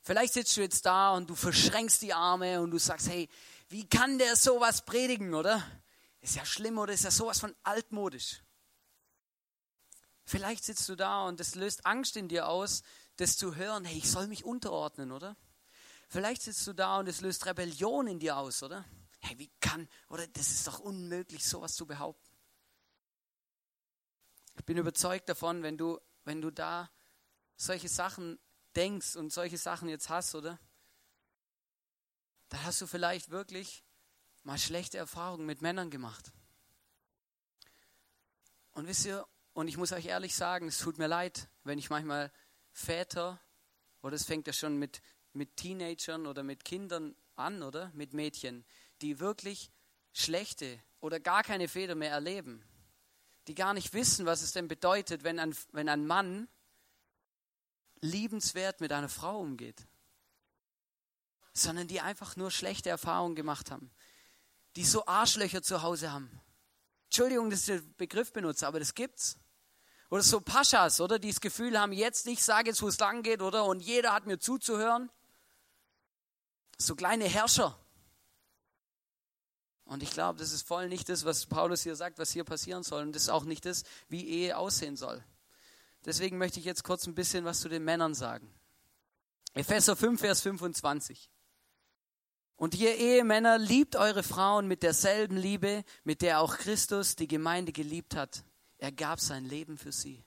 Vielleicht 0.00 0.32
sitzt 0.32 0.56
du 0.56 0.62
jetzt 0.62 0.86
da 0.86 1.14
und 1.14 1.28
du 1.28 1.34
verschränkst 1.34 2.00
die 2.00 2.14
Arme 2.14 2.62
und 2.62 2.70
du 2.70 2.78
sagst, 2.78 3.10
hey, 3.10 3.28
wie 3.68 3.86
kann 3.86 4.16
der 4.16 4.36
sowas 4.36 4.86
predigen, 4.86 5.34
oder? 5.34 5.62
Ist 6.22 6.36
ja 6.36 6.46
schlimm 6.46 6.78
oder 6.78 6.94
ist 6.94 7.04
ja 7.04 7.10
sowas 7.10 7.40
von 7.40 7.54
altmodisch. 7.62 8.42
Vielleicht 10.24 10.64
sitzt 10.64 10.88
du 10.88 10.96
da 10.96 11.26
und 11.26 11.38
es 11.40 11.54
löst 11.54 11.84
Angst 11.84 12.16
in 12.16 12.28
dir 12.28 12.48
aus, 12.48 12.82
das 13.16 13.36
zu 13.36 13.56
hören, 13.56 13.84
hey, 13.84 13.98
ich 13.98 14.10
soll 14.10 14.26
mich 14.26 14.44
unterordnen, 14.44 15.12
oder? 15.12 15.36
Vielleicht 16.08 16.42
sitzt 16.42 16.66
du 16.66 16.72
da 16.72 16.98
und 16.98 17.08
es 17.08 17.20
löst 17.20 17.46
Rebellion 17.46 18.06
in 18.06 18.18
dir 18.18 18.36
aus, 18.36 18.62
oder? 18.62 18.84
Hey, 19.20 19.38
wie 19.38 19.50
kann, 19.60 19.88
oder 20.08 20.26
das 20.26 20.50
ist 20.50 20.66
doch 20.66 20.78
unmöglich, 20.78 21.46
sowas 21.46 21.74
zu 21.74 21.86
behaupten. 21.86 22.30
Ich 24.56 24.64
bin 24.64 24.76
überzeugt 24.76 25.28
davon, 25.28 25.62
wenn 25.62 25.76
du, 25.76 26.00
wenn 26.24 26.40
du 26.40 26.50
da 26.50 26.90
solche 27.56 27.88
Sachen 27.88 28.38
denkst 28.76 29.16
und 29.16 29.32
solche 29.32 29.58
Sachen 29.58 29.88
jetzt 29.88 30.08
hast, 30.08 30.34
oder? 30.34 30.58
Da 32.48 32.62
hast 32.62 32.80
du 32.80 32.86
vielleicht 32.86 33.30
wirklich 33.30 33.84
mal 34.42 34.58
schlechte 34.58 34.98
Erfahrungen 34.98 35.46
mit 35.46 35.62
Männern 35.62 35.90
gemacht. 35.90 36.32
Und 38.72 38.86
wisst 38.86 39.06
ihr, 39.06 39.26
und 39.54 39.68
ich 39.68 39.76
muss 39.76 39.92
euch 39.92 40.06
ehrlich 40.06 40.34
sagen, 40.34 40.68
es 40.68 40.78
tut 40.78 40.98
mir 40.98 41.06
leid, 41.06 41.48
wenn 41.62 41.78
ich 41.78 41.88
manchmal 41.88 42.30
Väter, 42.72 43.40
oder 44.02 44.16
es 44.16 44.24
fängt 44.24 44.46
ja 44.48 44.52
schon 44.52 44.76
mit, 44.76 45.00
mit 45.32 45.56
Teenagern 45.56 46.26
oder 46.26 46.42
mit 46.42 46.64
Kindern 46.64 47.16
an, 47.36 47.62
oder? 47.62 47.90
Mit 47.94 48.12
Mädchen, 48.12 48.64
die 49.00 49.20
wirklich 49.20 49.70
schlechte 50.12 50.82
oder 51.00 51.20
gar 51.20 51.42
keine 51.42 51.68
Fehler 51.68 51.94
mehr 51.94 52.10
erleben. 52.10 52.64
Die 53.46 53.54
gar 53.54 53.74
nicht 53.74 53.94
wissen, 53.94 54.26
was 54.26 54.42
es 54.42 54.52
denn 54.52 54.68
bedeutet, 54.68 55.22
wenn 55.22 55.38
ein, 55.38 55.54
wenn 55.72 55.88
ein 55.88 56.06
Mann 56.06 56.48
liebenswert 58.00 58.80
mit 58.80 58.92
einer 58.92 59.08
Frau 59.08 59.38
umgeht. 59.38 59.86
Sondern 61.52 61.86
die 61.86 62.00
einfach 62.00 62.36
nur 62.36 62.50
schlechte 62.50 62.90
Erfahrungen 62.90 63.36
gemacht 63.36 63.70
haben. 63.70 63.90
Die 64.74 64.84
so 64.84 65.06
Arschlöcher 65.06 65.62
zu 65.62 65.82
Hause 65.82 66.10
haben. 66.10 66.40
Entschuldigung, 67.04 67.50
dass 67.50 67.68
ich 67.68 67.80
den 67.80 67.94
Begriff 67.94 68.32
benutze, 68.32 68.66
aber 68.66 68.80
das 68.80 68.94
gibt's. 68.94 69.38
Oder 70.14 70.22
so 70.22 70.40
Paschas, 70.40 71.00
oder? 71.00 71.18
Die 71.18 71.30
das 71.30 71.40
Gefühl 71.40 71.76
haben, 71.76 71.90
jetzt, 71.90 72.28
ich 72.28 72.44
sage 72.44 72.68
jetzt, 72.68 72.80
wo 72.82 72.86
es 72.86 73.00
lang 73.00 73.24
geht, 73.24 73.42
oder? 73.42 73.64
Und 73.64 73.80
jeder 73.80 74.12
hat 74.12 74.26
mir 74.26 74.38
zuzuhören. 74.38 75.10
So 76.78 76.94
kleine 76.94 77.24
Herrscher. 77.24 77.76
Und 79.84 80.04
ich 80.04 80.12
glaube, 80.12 80.38
das 80.38 80.52
ist 80.52 80.68
voll 80.68 80.88
nicht 80.88 81.08
das, 81.08 81.24
was 81.24 81.46
Paulus 81.46 81.82
hier 81.82 81.96
sagt, 81.96 82.20
was 82.20 82.30
hier 82.30 82.44
passieren 82.44 82.84
soll. 82.84 83.02
Und 83.02 83.12
das 83.12 83.22
ist 83.22 83.28
auch 83.28 83.42
nicht 83.42 83.66
das, 83.66 83.82
wie 84.08 84.24
Ehe 84.24 84.56
aussehen 84.56 84.96
soll. 84.96 85.20
Deswegen 86.04 86.38
möchte 86.38 86.60
ich 86.60 86.64
jetzt 86.64 86.84
kurz 86.84 87.08
ein 87.08 87.16
bisschen 87.16 87.44
was 87.44 87.58
zu 87.58 87.68
den 87.68 87.82
Männern 87.82 88.14
sagen. 88.14 88.48
Epheser 89.54 89.96
5, 89.96 90.20
Vers 90.20 90.42
25. 90.42 91.28
Und 92.54 92.76
ihr 92.76 92.94
Ehemänner 92.94 93.58
liebt 93.58 93.96
eure 93.96 94.22
Frauen 94.22 94.68
mit 94.68 94.84
derselben 94.84 95.36
Liebe, 95.36 95.82
mit 96.04 96.22
der 96.22 96.38
auch 96.38 96.56
Christus 96.56 97.16
die 97.16 97.26
Gemeinde 97.26 97.72
geliebt 97.72 98.14
hat 98.14 98.44
er 98.84 98.92
gab 98.92 99.18
sein 99.18 99.46
Leben 99.46 99.78
für 99.78 99.92
sie. 99.92 100.22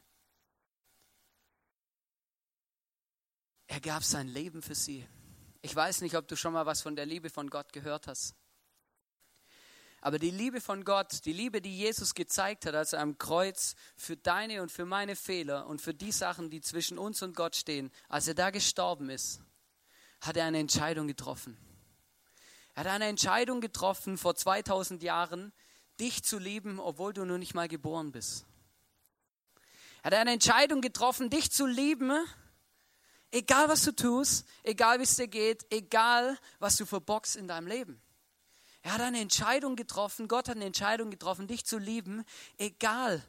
Er 3.68 3.80
gab 3.80 4.04
sein 4.04 4.28
Leben 4.28 4.64
für 4.64 4.74
sie. 4.74 5.08
Ich 5.62 5.76
weiß 5.76 6.02
nicht, 6.02 6.16
ob 6.16 6.28
du 6.28 6.36
schon 6.36 6.54
mal 6.54 6.66
was 6.66 6.82
von 6.82 6.96
der 6.96 7.06
Liebe 7.06 7.30
von 7.30 7.52
Gott 7.52 7.72
gehört 7.72 8.08
hast. 8.08 8.36
Aber 10.02 10.18
die 10.18 10.32
Liebe 10.32 10.60
von 10.60 10.84
Gott, 10.86 11.24
die 11.26 11.34
Liebe, 11.34 11.62
die 11.62 11.78
Jesus 11.78 12.16
gezeigt 12.16 12.66
hat, 12.66 12.74
als 12.74 12.94
er 12.94 13.02
am 13.02 13.20
Kreuz 13.20 13.76
für 13.96 14.18
deine 14.18 14.64
und 14.64 14.72
für 14.72 14.86
meine 14.86 15.16
Fehler 15.16 15.68
und 15.68 15.80
für 15.80 15.94
die 15.94 16.12
Sachen, 16.12 16.50
die 16.50 16.62
zwischen 16.62 16.98
uns 16.98 17.22
und 17.22 17.36
Gott 17.36 17.56
stehen, 17.56 17.92
als 18.10 18.28
er 18.28 18.34
da 18.34 18.50
gestorben 18.50 19.12
ist, 19.12 19.40
hat 20.20 20.36
er 20.36 20.46
eine 20.46 20.58
Entscheidung 20.58 21.06
getroffen. 21.06 21.60
Er 22.74 22.86
hat 22.86 22.92
eine 22.92 23.06
Entscheidung 23.06 23.62
getroffen 23.62 24.18
vor 24.18 24.34
2000 24.34 25.04
Jahren, 25.04 25.54
dich 26.00 26.24
zu 26.24 26.38
lieben, 26.38 26.80
obwohl 26.80 27.14
du 27.14 27.26
noch 27.26 27.38
nicht 27.38 27.54
mal 27.54 27.68
geboren 27.68 28.12
bist. 28.12 28.46
Er 30.02 30.12
hat 30.12 30.14
eine 30.14 30.32
Entscheidung 30.32 30.82
getroffen, 30.82 31.30
dich 31.30 31.52
zu 31.52 31.66
lieben, 31.66 32.26
egal 33.32 33.68
was 33.70 33.84
du 33.84 33.92
tust, 33.92 34.48
egal 34.64 35.00
wie 35.00 35.04
es 35.04 35.16
dir 35.16 35.28
geht, 35.28 35.66
egal 35.72 36.38
was 36.60 36.78
du 36.78 36.86
verbockst 36.86 37.36
in 37.36 37.48
deinem 37.48 37.68
Leben. 37.68 38.02
Er 38.82 38.94
hat 38.94 39.02
eine 39.02 39.20
Entscheidung 39.20 39.76
getroffen, 39.76 40.28
Gott 40.28 40.48
hat 40.48 40.56
eine 40.56 40.66
Entscheidung 40.66 41.10
getroffen, 41.10 41.48
dich 41.48 41.66
zu 41.66 41.78
lieben, 41.78 42.24
egal 42.58 43.22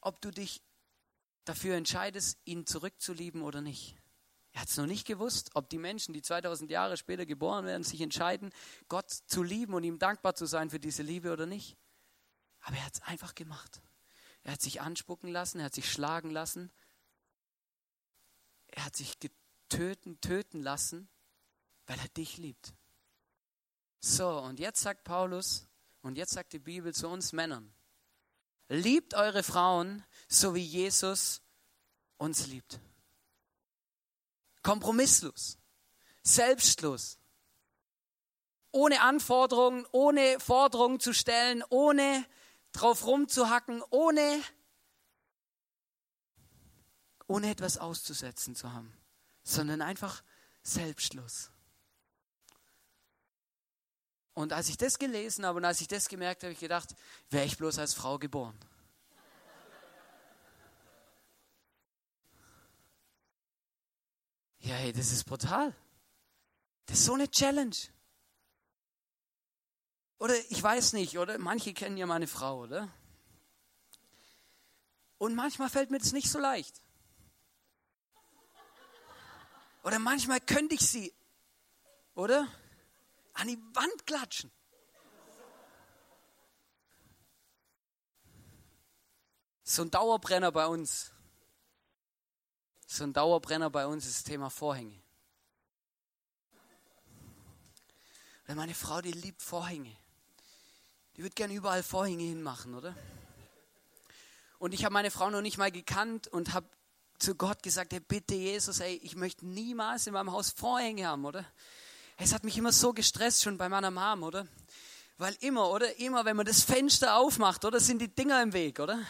ob 0.00 0.20
du 0.20 0.30
dich 0.30 0.62
dafür 1.44 1.76
entscheidest, 1.76 2.38
ihn 2.44 2.66
zurückzulieben 2.66 3.42
oder 3.42 3.60
nicht. 3.60 3.96
Er 4.52 4.60
hat 4.60 4.68
es 4.68 4.76
noch 4.76 4.86
nicht 4.86 5.06
gewusst, 5.06 5.50
ob 5.54 5.70
die 5.70 5.78
Menschen, 5.78 6.12
die 6.12 6.22
2000 6.22 6.70
Jahre 6.70 6.96
später 6.96 7.24
geboren 7.24 7.64
werden, 7.64 7.84
sich 7.84 8.00
entscheiden, 8.00 8.52
Gott 8.88 9.10
zu 9.10 9.42
lieben 9.42 9.74
und 9.74 9.82
ihm 9.82 9.98
dankbar 9.98 10.34
zu 10.34 10.46
sein 10.46 10.70
für 10.70 10.78
diese 10.78 11.02
Liebe 11.02 11.32
oder 11.32 11.46
nicht. 11.46 11.76
Aber 12.60 12.76
er 12.76 12.84
hat 12.84 12.94
es 12.94 13.02
einfach 13.02 13.34
gemacht. 13.34 13.80
Er 14.42 14.52
hat 14.52 14.60
sich 14.60 14.80
anspucken 14.80 15.30
lassen, 15.30 15.58
er 15.58 15.66
hat 15.66 15.74
sich 15.74 15.90
schlagen 15.90 16.30
lassen, 16.30 16.70
er 18.68 18.84
hat 18.84 18.96
sich 18.96 19.18
getöten, 19.20 20.20
töten 20.20 20.62
lassen, 20.62 21.08
weil 21.86 21.98
er 21.98 22.08
dich 22.08 22.36
liebt. 22.36 22.74
So, 24.00 24.38
und 24.38 24.58
jetzt 24.58 24.80
sagt 24.80 25.04
Paulus, 25.04 25.66
und 26.02 26.18
jetzt 26.18 26.32
sagt 26.32 26.52
die 26.52 26.58
Bibel 26.58 26.92
zu 26.92 27.08
uns 27.08 27.32
Männern, 27.32 27.72
liebt 28.68 29.14
eure 29.14 29.44
Frauen, 29.44 30.04
so 30.28 30.54
wie 30.54 30.64
Jesus 30.64 31.40
uns 32.18 32.48
liebt 32.48 32.80
kompromisslos, 34.62 35.58
selbstlos, 36.22 37.18
ohne 38.70 39.00
Anforderungen, 39.02 39.86
ohne 39.92 40.40
Forderungen 40.40 41.00
zu 41.00 41.12
stellen, 41.12 41.62
ohne 41.68 42.24
drauf 42.72 43.06
rumzuhacken, 43.06 43.82
ohne, 43.90 44.42
ohne 47.26 47.50
etwas 47.50 47.78
auszusetzen 47.78 48.56
zu 48.56 48.72
haben, 48.72 48.96
sondern 49.42 49.82
einfach 49.82 50.22
selbstlos. 50.62 51.50
Und 54.34 54.54
als 54.54 54.70
ich 54.70 54.78
das 54.78 54.98
gelesen 54.98 55.44
habe 55.44 55.58
und 55.58 55.64
als 55.64 55.82
ich 55.82 55.88
das 55.88 56.08
gemerkt 56.08 56.42
habe, 56.42 56.48
habe 56.48 56.54
ich 56.54 56.60
gedacht, 56.60 56.94
wäre 57.28 57.44
ich 57.44 57.58
bloß 57.58 57.78
als 57.78 57.92
Frau 57.92 58.18
geboren. 58.18 58.58
Ja, 64.62 64.76
hey, 64.76 64.92
das 64.92 65.10
ist 65.10 65.24
brutal. 65.24 65.74
Das 66.86 67.00
ist 67.00 67.06
so 67.06 67.14
eine 67.14 67.28
Challenge. 67.28 67.74
Oder 70.18 70.38
ich 70.50 70.62
weiß 70.62 70.92
nicht, 70.92 71.18
oder 71.18 71.36
manche 71.38 71.74
kennen 71.74 71.96
ja 71.96 72.06
meine 72.06 72.28
Frau, 72.28 72.60
oder? 72.60 72.88
Und 75.18 75.34
manchmal 75.34 75.68
fällt 75.68 75.90
mir 75.90 75.98
das 75.98 76.12
nicht 76.12 76.30
so 76.30 76.38
leicht. 76.38 76.80
Oder 79.82 79.98
manchmal 79.98 80.40
könnte 80.40 80.76
ich 80.76 80.88
sie, 80.88 81.12
oder? 82.14 82.46
An 83.34 83.48
die 83.48 83.58
Wand 83.74 84.06
klatschen. 84.06 84.52
So 89.64 89.82
ein 89.82 89.90
Dauerbrenner 89.90 90.52
bei 90.52 90.68
uns. 90.68 91.11
So 92.94 93.04
ein 93.04 93.14
Dauerbrenner 93.14 93.70
bei 93.70 93.86
uns 93.86 94.04
ist 94.04 94.16
das 94.16 94.24
Thema 94.24 94.50
Vorhänge. 94.50 95.00
Weil 98.46 98.54
meine 98.54 98.74
Frau, 98.74 99.00
die 99.00 99.12
liebt 99.12 99.40
Vorhänge. 99.40 99.96
Die 101.16 101.22
wird 101.22 101.34
gerne 101.34 101.54
überall 101.54 101.82
Vorhänge 101.82 102.24
hinmachen, 102.24 102.74
oder? 102.74 102.94
Und 104.58 104.74
ich 104.74 104.84
habe 104.84 104.92
meine 104.92 105.10
Frau 105.10 105.30
noch 105.30 105.40
nicht 105.40 105.56
mal 105.56 105.72
gekannt 105.72 106.28
und 106.28 106.52
habe 106.52 106.68
zu 107.18 107.34
Gott 107.34 107.62
gesagt, 107.62 107.94
hey, 107.94 108.00
bitte 108.00 108.34
Jesus, 108.34 108.80
ey, 108.80 109.00
ich 109.02 109.16
möchte 109.16 109.46
niemals 109.46 110.06
in 110.06 110.12
meinem 110.12 110.30
Haus 110.30 110.50
Vorhänge 110.50 111.06
haben, 111.06 111.24
oder? 111.24 111.46
Es 112.18 112.34
hat 112.34 112.44
mich 112.44 112.58
immer 112.58 112.72
so 112.72 112.92
gestresst, 112.92 113.42
schon 113.42 113.56
bei 113.56 113.70
meiner 113.70 113.90
Mom, 113.90 114.22
oder? 114.22 114.46
Weil 115.16 115.34
immer, 115.40 115.70
oder? 115.70 115.98
Immer, 115.98 116.26
wenn 116.26 116.36
man 116.36 116.44
das 116.44 116.62
Fenster 116.62 117.16
aufmacht, 117.16 117.64
oder? 117.64 117.80
Sind 117.80 118.02
die 118.02 118.14
Dinger 118.14 118.42
im 118.42 118.52
Weg, 118.52 118.80
oder? 118.80 119.02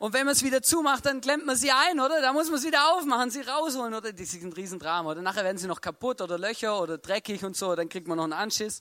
Und 0.00 0.14
wenn 0.14 0.24
man 0.24 0.32
es 0.32 0.42
wieder 0.42 0.62
zumacht, 0.62 1.04
dann 1.04 1.20
klemmt 1.20 1.44
man 1.44 1.56
sie 1.56 1.70
ein, 1.70 2.00
oder? 2.00 2.22
Da 2.22 2.32
muss 2.32 2.46
man 2.46 2.54
es 2.54 2.64
wieder 2.64 2.94
aufmachen, 2.94 3.30
sie 3.30 3.42
rausholen, 3.42 3.92
oder? 3.92 4.14
Das 4.14 4.32
ist 4.32 4.42
ein 4.42 4.50
Riesendrama, 4.50 5.10
oder? 5.10 5.20
Nachher 5.20 5.44
werden 5.44 5.58
sie 5.58 5.66
noch 5.66 5.82
kaputt 5.82 6.22
oder 6.22 6.38
Löcher 6.38 6.80
oder 6.80 6.96
dreckig 6.96 7.44
und 7.44 7.54
so, 7.54 7.76
dann 7.76 7.90
kriegt 7.90 8.08
man 8.08 8.16
noch 8.16 8.24
einen 8.24 8.32
Anschiss. 8.32 8.80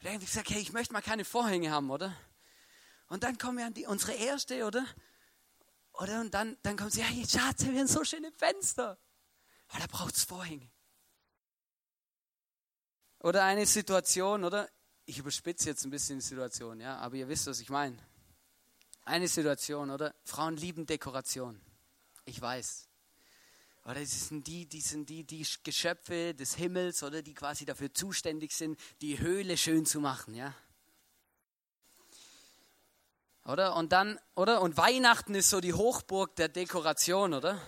Da 0.00 0.08
habe 0.08 0.22
ich 0.22 0.30
gesagt, 0.30 0.48
hey, 0.48 0.62
ich 0.62 0.72
möchte 0.72 0.94
mal 0.94 1.02
keine 1.02 1.26
Vorhänge 1.26 1.70
haben, 1.70 1.90
oder? 1.90 2.16
Und 3.08 3.22
dann 3.22 3.36
kommen 3.36 3.58
wir 3.58 3.66
an 3.66 3.74
die, 3.74 3.84
unsere 3.84 4.14
erste, 4.14 4.64
oder? 4.64 4.86
Oder? 5.92 6.22
Und 6.22 6.32
dann, 6.32 6.56
dann 6.62 6.78
kommt 6.78 6.94
sie, 6.94 7.02
hey, 7.02 7.22
Schatz, 7.28 7.62
wir 7.66 7.78
haben 7.78 7.86
so 7.86 8.02
schöne 8.02 8.32
Fenster. 8.32 8.96
Aber 9.68 9.80
da 9.80 9.86
braucht 9.88 10.16
es 10.16 10.24
Vorhänge. 10.24 10.70
Oder 13.20 13.44
eine 13.44 13.66
Situation, 13.66 14.42
oder? 14.42 14.70
Ich 15.04 15.18
überspitze 15.18 15.68
jetzt 15.68 15.84
ein 15.84 15.90
bisschen 15.90 16.18
die 16.18 16.24
Situation, 16.24 16.80
ja, 16.80 16.96
aber 16.96 17.16
ihr 17.16 17.28
wisst, 17.28 17.46
was 17.46 17.60
ich 17.60 17.68
meine. 17.68 17.98
Eine 19.06 19.28
Situation, 19.28 19.90
oder? 19.90 20.16
Frauen 20.24 20.56
lieben 20.56 20.84
Dekoration. 20.84 21.60
Ich 22.24 22.40
weiß. 22.40 22.88
Oder 23.84 24.00
es 24.00 24.28
sind 24.28 24.48
die, 24.48 24.66
die 24.66 24.80
sind 24.80 25.08
die, 25.08 25.22
die 25.22 25.46
Geschöpfe 25.62 26.34
des 26.34 26.56
Himmels, 26.56 27.04
oder 27.04 27.22
die 27.22 27.32
quasi 27.32 27.64
dafür 27.64 27.94
zuständig 27.94 28.52
sind, 28.52 28.80
die 29.00 29.20
Höhle 29.20 29.56
schön 29.56 29.86
zu 29.86 30.00
machen, 30.00 30.34
ja. 30.34 30.52
Oder? 33.44 33.76
Und 33.76 33.92
dann, 33.92 34.18
oder? 34.34 34.60
Und 34.60 34.76
Weihnachten 34.76 35.36
ist 35.36 35.50
so 35.50 35.60
die 35.60 35.72
Hochburg 35.72 36.34
der 36.34 36.48
Dekoration, 36.48 37.32
oder? 37.32 37.62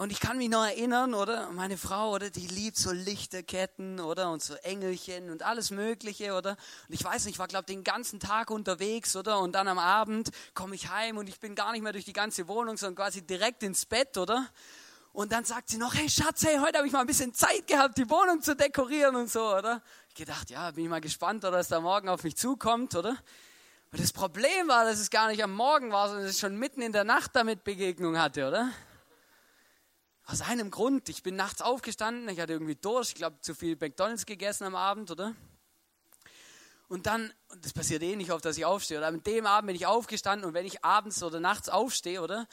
Und 0.00 0.12
ich 0.12 0.20
kann 0.20 0.38
mich 0.38 0.48
noch 0.48 0.64
erinnern, 0.64 1.12
oder? 1.12 1.50
Meine 1.50 1.76
Frau, 1.76 2.12
oder? 2.12 2.30
Die 2.30 2.46
liebt 2.46 2.76
so 2.76 2.92
Lichterketten, 2.92 3.98
oder? 3.98 4.30
Und 4.30 4.40
so 4.40 4.54
Engelchen 4.54 5.28
und 5.28 5.42
alles 5.42 5.72
Mögliche, 5.72 6.34
oder? 6.34 6.50
Und 6.88 6.94
ich 6.94 7.02
weiß 7.02 7.24
nicht, 7.24 7.34
ich 7.34 7.38
war, 7.40 7.48
glaube 7.48 7.66
den 7.66 7.82
ganzen 7.82 8.20
Tag 8.20 8.52
unterwegs, 8.52 9.16
oder? 9.16 9.40
Und 9.40 9.56
dann 9.56 9.66
am 9.66 9.80
Abend 9.80 10.30
komme 10.54 10.76
ich 10.76 10.88
heim 10.88 11.16
und 11.16 11.28
ich 11.28 11.40
bin 11.40 11.56
gar 11.56 11.72
nicht 11.72 11.82
mehr 11.82 11.90
durch 11.90 12.04
die 12.04 12.12
ganze 12.12 12.46
Wohnung, 12.46 12.76
sondern 12.76 12.94
quasi 12.94 13.22
direkt 13.22 13.64
ins 13.64 13.86
Bett, 13.86 14.16
oder? 14.16 14.46
Und 15.12 15.32
dann 15.32 15.44
sagt 15.44 15.68
sie 15.68 15.78
noch, 15.78 15.92
hey 15.94 16.08
Schatz, 16.08 16.44
hey, 16.44 16.58
heute 16.58 16.78
habe 16.78 16.86
ich 16.86 16.92
mal 16.92 17.00
ein 17.00 17.08
bisschen 17.08 17.34
Zeit 17.34 17.66
gehabt, 17.66 17.98
die 17.98 18.08
Wohnung 18.08 18.40
zu 18.40 18.54
dekorieren 18.54 19.16
und 19.16 19.28
so, 19.28 19.52
oder? 19.52 19.82
Ich 20.10 20.14
gedacht, 20.14 20.48
ja, 20.48 20.70
bin 20.70 20.84
ich 20.84 20.90
mal 20.90 21.00
gespannt, 21.00 21.44
oder, 21.44 21.56
dass 21.56 21.66
da 21.66 21.80
morgen 21.80 22.08
auf 22.08 22.22
mich 22.22 22.36
zukommt, 22.36 22.94
oder? 22.94 23.16
Und 23.90 24.00
das 24.00 24.12
Problem 24.12 24.68
war, 24.68 24.84
dass 24.84 25.00
es 25.00 25.10
gar 25.10 25.26
nicht 25.26 25.42
am 25.42 25.54
Morgen 25.54 25.90
war, 25.90 26.06
sondern 26.06 26.26
dass 26.26 26.36
ich 26.36 26.40
schon 26.40 26.56
mitten 26.56 26.82
in 26.82 26.92
der 26.92 27.02
Nacht 27.02 27.34
damit 27.34 27.64
Begegnung 27.64 28.16
hatte, 28.16 28.46
oder? 28.46 28.70
Aus 30.30 30.42
einem 30.42 30.70
Grund. 30.70 31.08
Ich 31.08 31.22
bin 31.22 31.36
nachts 31.36 31.62
aufgestanden, 31.62 32.28
ich 32.28 32.38
hatte 32.38 32.52
irgendwie 32.52 32.74
Durst, 32.74 33.12
ich 33.12 33.16
glaube 33.16 33.40
zu 33.40 33.54
viel 33.54 33.78
McDonalds 33.80 34.26
gegessen 34.26 34.64
am 34.64 34.74
Abend, 34.74 35.10
oder? 35.10 35.34
Und 36.86 37.06
dann, 37.06 37.32
das 37.62 37.72
passiert 37.72 38.02
eh 38.02 38.14
nicht 38.14 38.30
oft, 38.30 38.44
dass 38.44 38.58
ich 38.58 38.66
aufstehe, 38.66 38.98
oder? 38.98 39.06
An 39.06 39.22
dem 39.22 39.46
Abend 39.46 39.68
bin 39.68 39.76
ich 39.76 39.86
aufgestanden 39.86 40.46
und 40.46 40.52
wenn 40.52 40.66
ich 40.66 40.84
abends 40.84 41.22
oder 41.22 41.40
nachts 41.40 41.70
aufstehe, 41.70 42.20
oder? 42.20 42.46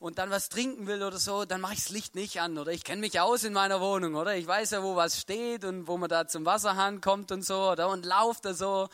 Und 0.00 0.18
dann 0.18 0.30
was 0.30 0.48
trinken 0.48 0.88
will 0.88 1.04
oder 1.04 1.18
so, 1.20 1.44
dann 1.44 1.60
mache 1.60 1.74
ich 1.74 1.84
das 1.84 1.90
Licht 1.90 2.16
nicht 2.16 2.40
an, 2.40 2.58
oder? 2.58 2.72
Ich 2.72 2.82
kenne 2.82 3.00
mich 3.00 3.20
aus 3.20 3.44
in 3.44 3.52
meiner 3.52 3.80
Wohnung, 3.80 4.16
oder? 4.16 4.34
Ich 4.34 4.48
weiß 4.48 4.72
ja, 4.72 4.82
wo 4.82 4.96
was 4.96 5.20
steht 5.20 5.64
und 5.64 5.86
wo 5.86 5.98
man 5.98 6.08
da 6.08 6.26
zum 6.26 6.44
Wasserhahn 6.44 7.00
kommt 7.00 7.30
und 7.30 7.44
so, 7.44 7.70
oder? 7.70 7.90
Und 7.90 8.04
lauft 8.04 8.44
da 8.44 8.54
so. 8.54 8.88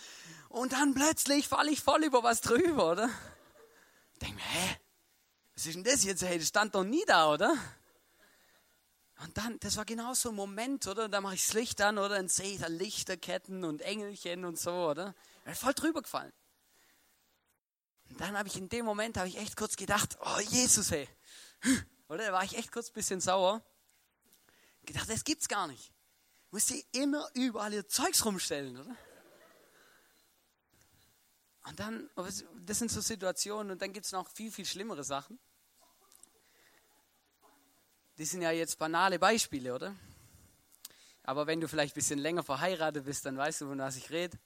Und 0.50 0.74
dann 0.74 0.92
plötzlich 0.92 1.48
falle 1.48 1.70
ich 1.70 1.80
voll 1.80 2.04
über 2.04 2.22
was 2.22 2.42
drüber, 2.42 2.92
oder? 2.92 3.08
Denke 4.20 4.34
mir, 4.34 4.42
hä? 4.42 4.76
Was 5.54 5.64
ist 5.64 5.76
denn 5.76 5.84
das 5.84 6.04
jetzt? 6.04 6.22
Hey, 6.22 6.38
das 6.38 6.48
stand 6.48 6.74
doch 6.74 6.84
nie 6.84 7.04
da, 7.06 7.32
oder? 7.32 7.56
Und 9.18 9.38
dann, 9.38 9.58
das 9.60 9.76
war 9.76 9.84
genau 9.84 10.12
so 10.14 10.28
ein 10.28 10.34
Moment, 10.34 10.86
oder? 10.86 11.08
Da 11.08 11.20
mache 11.20 11.34
ich 11.36 11.46
das 11.46 11.54
Licht 11.54 11.80
an, 11.80 11.98
oder? 11.98 12.10
Dann 12.10 12.28
sehe 12.28 12.54
ich 12.54 12.60
da 12.60 12.66
Lichterketten 12.66 13.64
und 13.64 13.80
Engelchen 13.82 14.44
und 14.44 14.58
so, 14.58 14.72
oder? 14.72 15.14
Voll 15.54 15.72
drüber 15.72 16.02
gefallen. 16.02 16.32
Und 18.10 18.20
dann 18.20 18.36
habe 18.36 18.48
ich 18.48 18.56
in 18.56 18.68
dem 18.68 18.84
Moment, 18.84 19.16
habe 19.16 19.28
ich 19.28 19.38
echt 19.38 19.56
kurz 19.56 19.76
gedacht, 19.76 20.18
oh 20.20 20.40
Jesus, 20.40 20.90
hey. 20.90 21.08
Oder? 22.08 22.26
Da 22.26 22.32
war 22.32 22.44
ich 22.44 22.56
echt 22.56 22.70
kurz 22.70 22.90
ein 22.90 22.94
bisschen 22.94 23.20
sauer. 23.20 23.64
Gedacht, 24.84 25.10
das 25.10 25.24
gibt's 25.24 25.48
gar 25.48 25.66
nicht. 25.66 25.92
Muss 26.52 26.68
sie 26.68 26.86
immer 26.92 27.28
überall 27.34 27.72
ihr 27.72 27.88
Zeugs 27.88 28.24
rumstellen, 28.24 28.76
oder? 28.76 28.96
Und 31.64 31.80
dann, 31.80 32.08
das 32.64 32.78
sind 32.78 32.92
so 32.92 33.00
Situationen 33.00 33.72
und 33.72 33.82
dann 33.82 33.92
gibt 33.92 34.06
es 34.06 34.12
noch 34.12 34.28
viel, 34.28 34.52
viel 34.52 34.64
schlimmere 34.64 35.02
Sachen. 35.02 35.40
Die 38.18 38.24
sind 38.24 38.40
ja 38.40 38.50
jetzt 38.50 38.78
banale 38.78 39.18
Beispiele, 39.18 39.74
oder? 39.74 39.94
Aber 41.22 41.46
wenn 41.46 41.60
du 41.60 41.68
vielleicht 41.68 41.92
ein 41.92 42.00
bisschen 42.00 42.18
länger 42.18 42.42
verheiratet 42.42 43.04
bist, 43.04 43.26
dann 43.26 43.36
weißt 43.36 43.60
du, 43.60 43.68
von 43.68 43.78
was 43.78 43.96
ich 43.96 44.10
rede. 44.10 44.38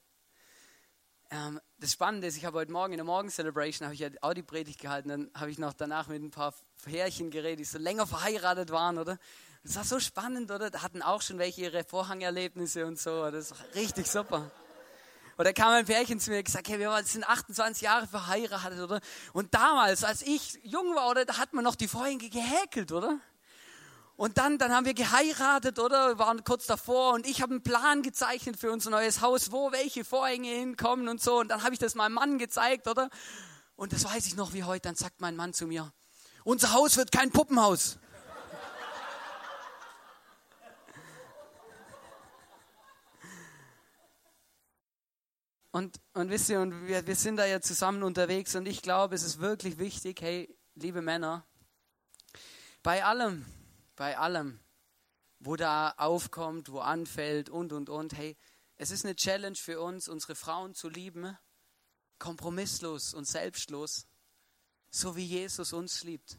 Ähm, 1.30 1.60
das 1.78 1.92
Spannende 1.92 2.26
ist, 2.26 2.36
ich 2.36 2.44
habe 2.44 2.58
heute 2.58 2.72
Morgen 2.72 2.94
in 2.94 2.96
der 2.96 3.04
Morgen-Celebration 3.04 3.86
habe 3.86 3.94
ich 3.94 4.00
ja 4.00 4.08
auch 4.22 4.34
die 4.34 4.42
Predigt 4.42 4.80
gehalten, 4.80 5.08
dann 5.08 5.30
habe 5.34 5.52
ich 5.52 5.58
noch 5.58 5.72
danach 5.72 6.08
mit 6.08 6.20
ein 6.20 6.32
paar 6.32 6.52
Härchen 6.84 7.30
geredet, 7.30 7.60
die 7.60 7.64
so 7.64 7.78
länger 7.78 8.08
verheiratet 8.08 8.70
waren, 8.70 8.98
oder? 8.98 9.18
Das 9.62 9.76
war 9.76 9.84
so 9.84 10.00
spannend, 10.00 10.50
oder? 10.50 10.70
Da 10.70 10.82
hatten 10.82 11.00
auch 11.00 11.22
schon 11.22 11.38
welche 11.38 11.60
ihre 11.60 11.84
Vorhangerlebnisse 11.84 12.84
und 12.86 12.98
so, 12.98 13.30
das 13.30 13.52
war 13.52 13.58
richtig 13.76 14.10
super. 14.10 14.50
Oder 15.38 15.52
kam 15.52 15.68
ein 15.68 15.86
Pärchen 15.86 16.18
zu 16.18 16.30
mir 16.30 16.38
und 16.38 16.44
gesagt, 16.44 16.68
hey, 16.68 16.80
wir 16.80 17.00
sind 17.04 17.24
28 17.24 17.82
Jahre 17.82 18.08
verheiratet, 18.08 18.80
oder? 18.80 19.00
Und 19.32 19.54
damals, 19.54 20.02
als 20.02 20.22
ich 20.22 20.58
jung 20.64 20.96
war, 20.96 21.08
oder, 21.08 21.24
da 21.24 21.38
hat 21.38 21.52
man 21.52 21.62
noch 21.62 21.76
die 21.76 21.88
Vorhänge 21.88 22.28
gehäkelt, 22.28 22.90
oder? 22.90 23.20
Und 24.20 24.36
dann, 24.36 24.58
dann 24.58 24.70
haben 24.70 24.84
wir 24.84 24.92
geheiratet, 24.92 25.78
oder? 25.78 26.08
Wir 26.08 26.18
waren 26.18 26.44
kurz 26.44 26.66
davor 26.66 27.14
und 27.14 27.26
ich 27.26 27.40
habe 27.40 27.52
einen 27.52 27.62
Plan 27.62 28.02
gezeichnet 28.02 28.58
für 28.58 28.70
unser 28.70 28.90
neues 28.90 29.22
Haus, 29.22 29.50
wo 29.50 29.72
welche 29.72 30.04
Vorhänge 30.04 30.50
hinkommen 30.50 31.08
und 31.08 31.22
so. 31.22 31.40
Und 31.40 31.48
dann 31.48 31.62
habe 31.62 31.72
ich 31.72 31.78
das 31.78 31.94
meinem 31.94 32.12
Mann 32.12 32.36
gezeigt, 32.36 32.86
oder? 32.86 33.08
Und 33.76 33.94
das 33.94 34.04
weiß 34.04 34.26
ich 34.26 34.36
noch 34.36 34.52
wie 34.52 34.62
heute. 34.62 34.82
Dann 34.82 34.94
sagt 34.94 35.22
mein 35.22 35.36
Mann 35.36 35.54
zu 35.54 35.66
mir, 35.66 35.90
unser 36.44 36.74
Haus 36.74 36.98
wird 36.98 37.12
kein 37.12 37.30
Puppenhaus. 37.30 37.98
Und, 45.72 45.98
und 46.12 46.28
wisst 46.28 46.50
ihr, 46.50 46.60
und 46.60 46.88
wir, 46.88 47.06
wir 47.06 47.16
sind 47.16 47.36
da 47.36 47.46
ja 47.46 47.62
zusammen 47.62 48.02
unterwegs 48.02 48.54
und 48.56 48.66
ich 48.66 48.82
glaube, 48.82 49.14
es 49.14 49.22
ist 49.22 49.40
wirklich 49.40 49.78
wichtig, 49.78 50.20
hey, 50.20 50.52
liebe 50.74 51.00
Männer, 51.00 51.46
bei 52.82 53.04
allem, 53.04 53.46
bei 54.00 54.16
allem, 54.16 54.58
wo 55.40 55.56
da 55.56 55.90
aufkommt, 55.98 56.72
wo 56.72 56.78
anfällt 56.78 57.50
und, 57.50 57.74
und, 57.74 57.90
und. 57.90 58.16
Hey, 58.16 58.34
es 58.76 58.90
ist 58.90 59.04
eine 59.04 59.14
Challenge 59.14 59.56
für 59.56 59.78
uns, 59.78 60.08
unsere 60.08 60.34
Frauen 60.34 60.74
zu 60.74 60.88
lieben, 60.88 61.36
kompromisslos 62.18 63.12
und 63.12 63.28
selbstlos, 63.28 64.06
so 64.88 65.16
wie 65.16 65.26
Jesus 65.26 65.74
uns 65.74 66.02
liebt. 66.02 66.38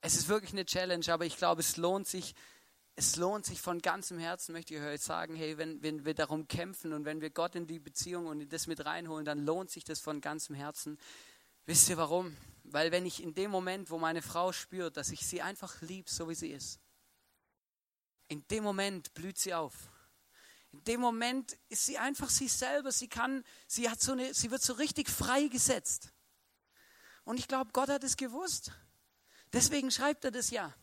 Es 0.00 0.16
ist 0.16 0.28
wirklich 0.28 0.52
eine 0.52 0.64
Challenge, 0.64 1.04
aber 1.12 1.26
ich 1.26 1.36
glaube, 1.36 1.60
es 1.60 1.76
lohnt 1.76 2.08
sich, 2.08 2.34
es 2.96 3.16
lohnt 3.16 3.44
sich 3.44 3.60
von 3.60 3.82
ganzem 3.82 4.18
Herzen, 4.18 4.52
möchte 4.52 4.74
ich 4.74 4.80
euch 4.80 5.02
sagen, 5.02 5.36
hey, 5.36 5.58
wenn, 5.58 5.82
wenn 5.82 6.06
wir 6.06 6.14
darum 6.14 6.48
kämpfen 6.48 6.94
und 6.94 7.04
wenn 7.04 7.20
wir 7.20 7.28
Gott 7.28 7.54
in 7.54 7.66
die 7.66 7.80
Beziehung 7.80 8.28
und 8.28 8.50
das 8.50 8.66
mit 8.66 8.86
reinholen, 8.86 9.26
dann 9.26 9.44
lohnt 9.44 9.70
sich 9.70 9.84
das 9.84 10.00
von 10.00 10.22
ganzem 10.22 10.56
Herzen. 10.56 10.96
Wisst 11.66 11.88
ihr 11.88 11.96
warum? 11.96 12.36
Weil 12.64 12.92
wenn 12.92 13.06
ich 13.06 13.22
in 13.22 13.34
dem 13.34 13.50
Moment, 13.50 13.90
wo 13.90 13.98
meine 13.98 14.22
Frau 14.22 14.52
spürt, 14.52 14.96
dass 14.96 15.10
ich 15.10 15.26
sie 15.26 15.40
einfach 15.42 15.80
lieb, 15.80 16.08
so 16.08 16.28
wie 16.28 16.34
sie 16.34 16.50
ist, 16.50 16.80
in 18.28 18.46
dem 18.48 18.64
Moment 18.64 19.14
blüht 19.14 19.38
sie 19.38 19.54
auf. 19.54 19.74
In 20.72 20.84
dem 20.84 21.00
Moment 21.00 21.56
ist 21.68 21.86
sie 21.86 21.98
einfach 21.98 22.28
sie 22.28 22.48
selber. 22.48 22.90
Sie 22.90 23.08
kann, 23.08 23.44
sie 23.66 23.88
hat 23.88 24.00
so 24.00 24.12
eine, 24.12 24.34
sie 24.34 24.50
wird 24.50 24.62
so 24.62 24.72
richtig 24.74 25.08
freigesetzt. 25.08 26.12
Und 27.24 27.38
ich 27.38 27.48
glaube, 27.48 27.70
Gott 27.72 27.88
hat 27.88 28.02
es 28.02 28.16
gewusst. 28.16 28.72
Deswegen 29.52 29.90
schreibt 29.90 30.24
er 30.24 30.30
das 30.30 30.50
ja. 30.50 30.74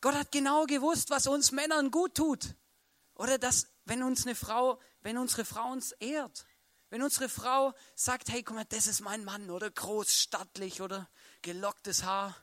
Gott 0.00 0.14
hat 0.14 0.30
genau 0.30 0.64
gewusst, 0.64 1.10
was 1.10 1.26
uns 1.26 1.50
Männern 1.50 1.90
gut 1.90 2.14
tut. 2.14 2.54
Oder 3.14 3.38
dass, 3.38 3.66
wenn 3.84 4.02
uns 4.02 4.26
eine 4.26 4.34
Frau, 4.34 4.78
wenn 5.02 5.18
unsere 5.18 5.44
Frau 5.44 5.72
uns 5.72 5.92
ehrt. 5.92 6.46
Wenn 6.90 7.02
unsere 7.02 7.28
Frau 7.28 7.74
sagt, 7.94 8.30
hey, 8.30 8.42
guck 8.42 8.56
mal, 8.56 8.64
das 8.68 8.86
ist 8.86 9.00
mein 9.00 9.24
Mann, 9.24 9.50
oder? 9.50 9.70
Groß, 9.70 10.20
stattlich, 10.20 10.80
oder? 10.80 11.08
Gelocktes 11.42 12.04
Haar. 12.04 12.36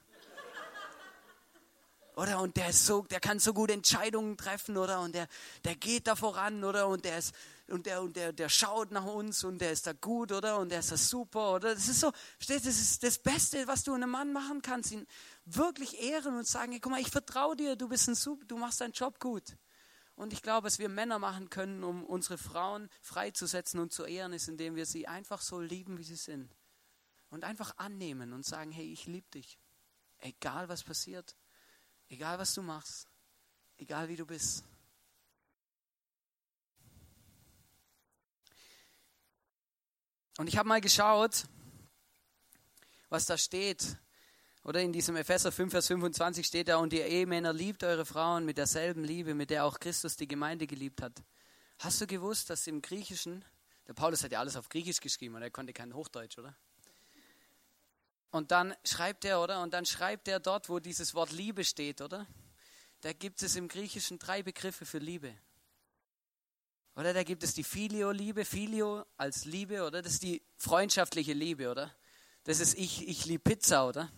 Oder? 2.16 2.40
Und 2.42 2.58
der 2.58 2.70
ist 2.70 2.86
so, 2.86 3.04
der 3.04 3.20
kann 3.20 3.40
so 3.40 3.54
gut 3.54 3.72
Entscheidungen 3.72 4.38
treffen, 4.38 4.78
oder? 4.78 5.00
Und 5.00 5.16
der, 5.16 5.28
der 5.64 5.76
geht 5.76 6.08
da 6.08 6.16
voran, 6.16 6.64
oder? 6.64 6.88
Und 6.88 7.06
der 7.06 7.18
ist 7.18 7.34
und 7.70 7.86
der 7.86 8.02
und 8.02 8.16
der, 8.16 8.34
der 8.34 8.50
schaut 8.50 8.92
nach 8.92 9.06
uns 9.06 9.44
und 9.44 9.60
der 9.60 9.72
ist 9.72 9.88
da 9.88 9.94
gut, 9.94 10.32
oder? 10.32 10.60
Und 10.60 10.70
der 10.70 10.80
ist 10.80 10.92
da 10.92 10.98
super, 10.98 11.56
oder? 11.56 11.74
Das 11.74 11.88
ist 11.88 12.02
so, 12.02 12.12
verstehst, 12.38 12.68
das 12.68 12.80
ist 12.80 13.04
das 13.04 13.18
Beste, 13.18 13.66
was 13.68 13.84
du 13.84 13.94
einem 13.94 14.10
Mann 14.10 14.34
machen 14.34 14.62
kannst, 14.62 14.92
ihn 14.92 15.08
wirklich 15.46 16.02
ehren 16.02 16.38
und 16.38 16.46
sagen, 16.46 16.74
hey, 16.74 16.82
guck 16.82 16.92
mal, 16.92 17.02
ich 17.02 17.10
vertraue 17.10 17.56
dir, 17.56 17.76
du 17.76 17.88
bist 17.88 18.08
ein 18.10 18.16
super, 18.16 18.46
du 18.46 18.58
machst 18.58 18.82
deinen 18.82 18.92
Job 18.92 19.20
gut. 19.20 19.44
Und 20.16 20.32
ich 20.32 20.42
glaube, 20.42 20.68
was 20.68 20.80
wir 20.80 20.90
Männer 20.90 21.18
machen 21.18 21.50
können, 21.50 21.84
um 21.84 22.06
unsere 22.06 22.38
Frauen 22.38 22.90
freizusetzen 23.02 23.80
und 23.80 23.92
zu 23.92 24.06
ehren, 24.06 24.34
ist, 24.34 24.48
indem 24.48 24.76
wir 24.76 24.86
sie 24.86 25.08
einfach 25.08 25.42
so 25.42 25.60
lieben, 25.60 25.98
wie 25.98 26.04
sie 26.04 26.16
sind. 26.16 26.56
Und 27.30 27.44
einfach 27.44 27.78
annehmen 27.78 28.32
und 28.32 28.46
sagen, 28.46 28.72
hey, 28.72 28.92
ich 28.92 29.08
liebe 29.08 29.28
dich. 29.32 29.58
Egal 30.20 30.70
was 30.70 30.84
passiert, 30.84 31.36
egal 32.08 32.38
was 32.38 32.54
du 32.54 32.62
machst, 32.62 33.08
egal 33.78 34.08
wie 34.08 34.16
du 34.16 34.26
bist. 34.26 34.64
Und 40.38 40.48
ich 40.48 40.58
habe 40.58 40.70
mal 40.70 40.82
geschaut, 40.82 41.46
was 43.10 43.26
da 43.26 43.38
steht 43.38 43.98
oder 44.64 44.82
in 44.82 44.94
diesem 44.94 45.18
Epheser 45.18 45.52
5, 45.52 45.72
Vers 45.72 45.88
25 45.88 46.48
steht 46.48 46.70
da, 46.70 46.78
und 46.78 46.94
ihr 46.94 47.06
Ehemänner 47.06 47.52
liebt 47.52 47.84
eure 47.84 48.06
Frauen 48.06 48.46
mit 48.46 48.58
derselben 48.58 49.04
Liebe, 49.04 49.34
mit 49.34 49.50
der 49.50 49.66
auch 49.66 49.80
Christus 49.80 50.16
die 50.16 50.28
Gemeinde 50.28 50.68
geliebt 50.68 51.02
hat. 51.02 51.22
Hast 51.80 52.00
du 52.00 52.08
gewusst, 52.08 52.50
dass 52.50 52.66
im 52.68 52.82
Griechischen, 52.82 53.44
der 53.88 53.94
Paulus 53.94 54.24
hat 54.24 54.32
ja 54.32 54.40
alles 54.40 54.56
auf 54.56 54.70
Griechisch 54.70 55.02
geschrieben 55.02 55.36
und 55.36 55.42
er 55.42 55.52
konnte 55.52 55.74
kein 55.74 55.94
Hochdeutsch, 55.94 56.38
oder? 56.38 56.56
Und 58.32 58.52
dann 58.52 58.74
schreibt 58.86 59.26
er, 59.26 59.42
oder? 59.42 59.62
Und 59.62 59.74
dann 59.74 59.86
schreibt 59.86 60.28
er 60.30 60.40
dort, 60.40 60.70
wo 60.70 60.80
dieses 60.80 61.14
Wort 61.14 61.32
Liebe 61.32 61.66
steht, 61.66 62.02
oder? 62.02 62.26
Da 63.02 63.12
gibt 63.12 63.44
es 63.44 63.58
im 63.58 63.68
Griechischen 63.68 64.18
drei 64.18 64.44
Begriffe 64.44 64.86
für 64.86 64.98
Liebe. 64.98 65.36
Oder 66.96 67.14
da 67.14 67.24
gibt 67.24 67.44
es 67.44 67.54
die 67.54 67.64
Filio-Liebe, 67.64 68.46
Filio 68.46 69.06
als 69.18 69.44
Liebe, 69.44 69.84
oder? 69.86 70.02
Das 70.02 70.14
ist 70.14 70.24
die 70.24 70.42
freundschaftliche 70.56 71.34
Liebe, 71.34 71.70
oder? 71.70 71.94
Das 72.46 72.60
ist 72.60 72.78
ich, 72.78 73.08
ich 73.08 73.26
liebe 73.26 73.44
Pizza, 73.44 73.88
oder? 73.88 74.10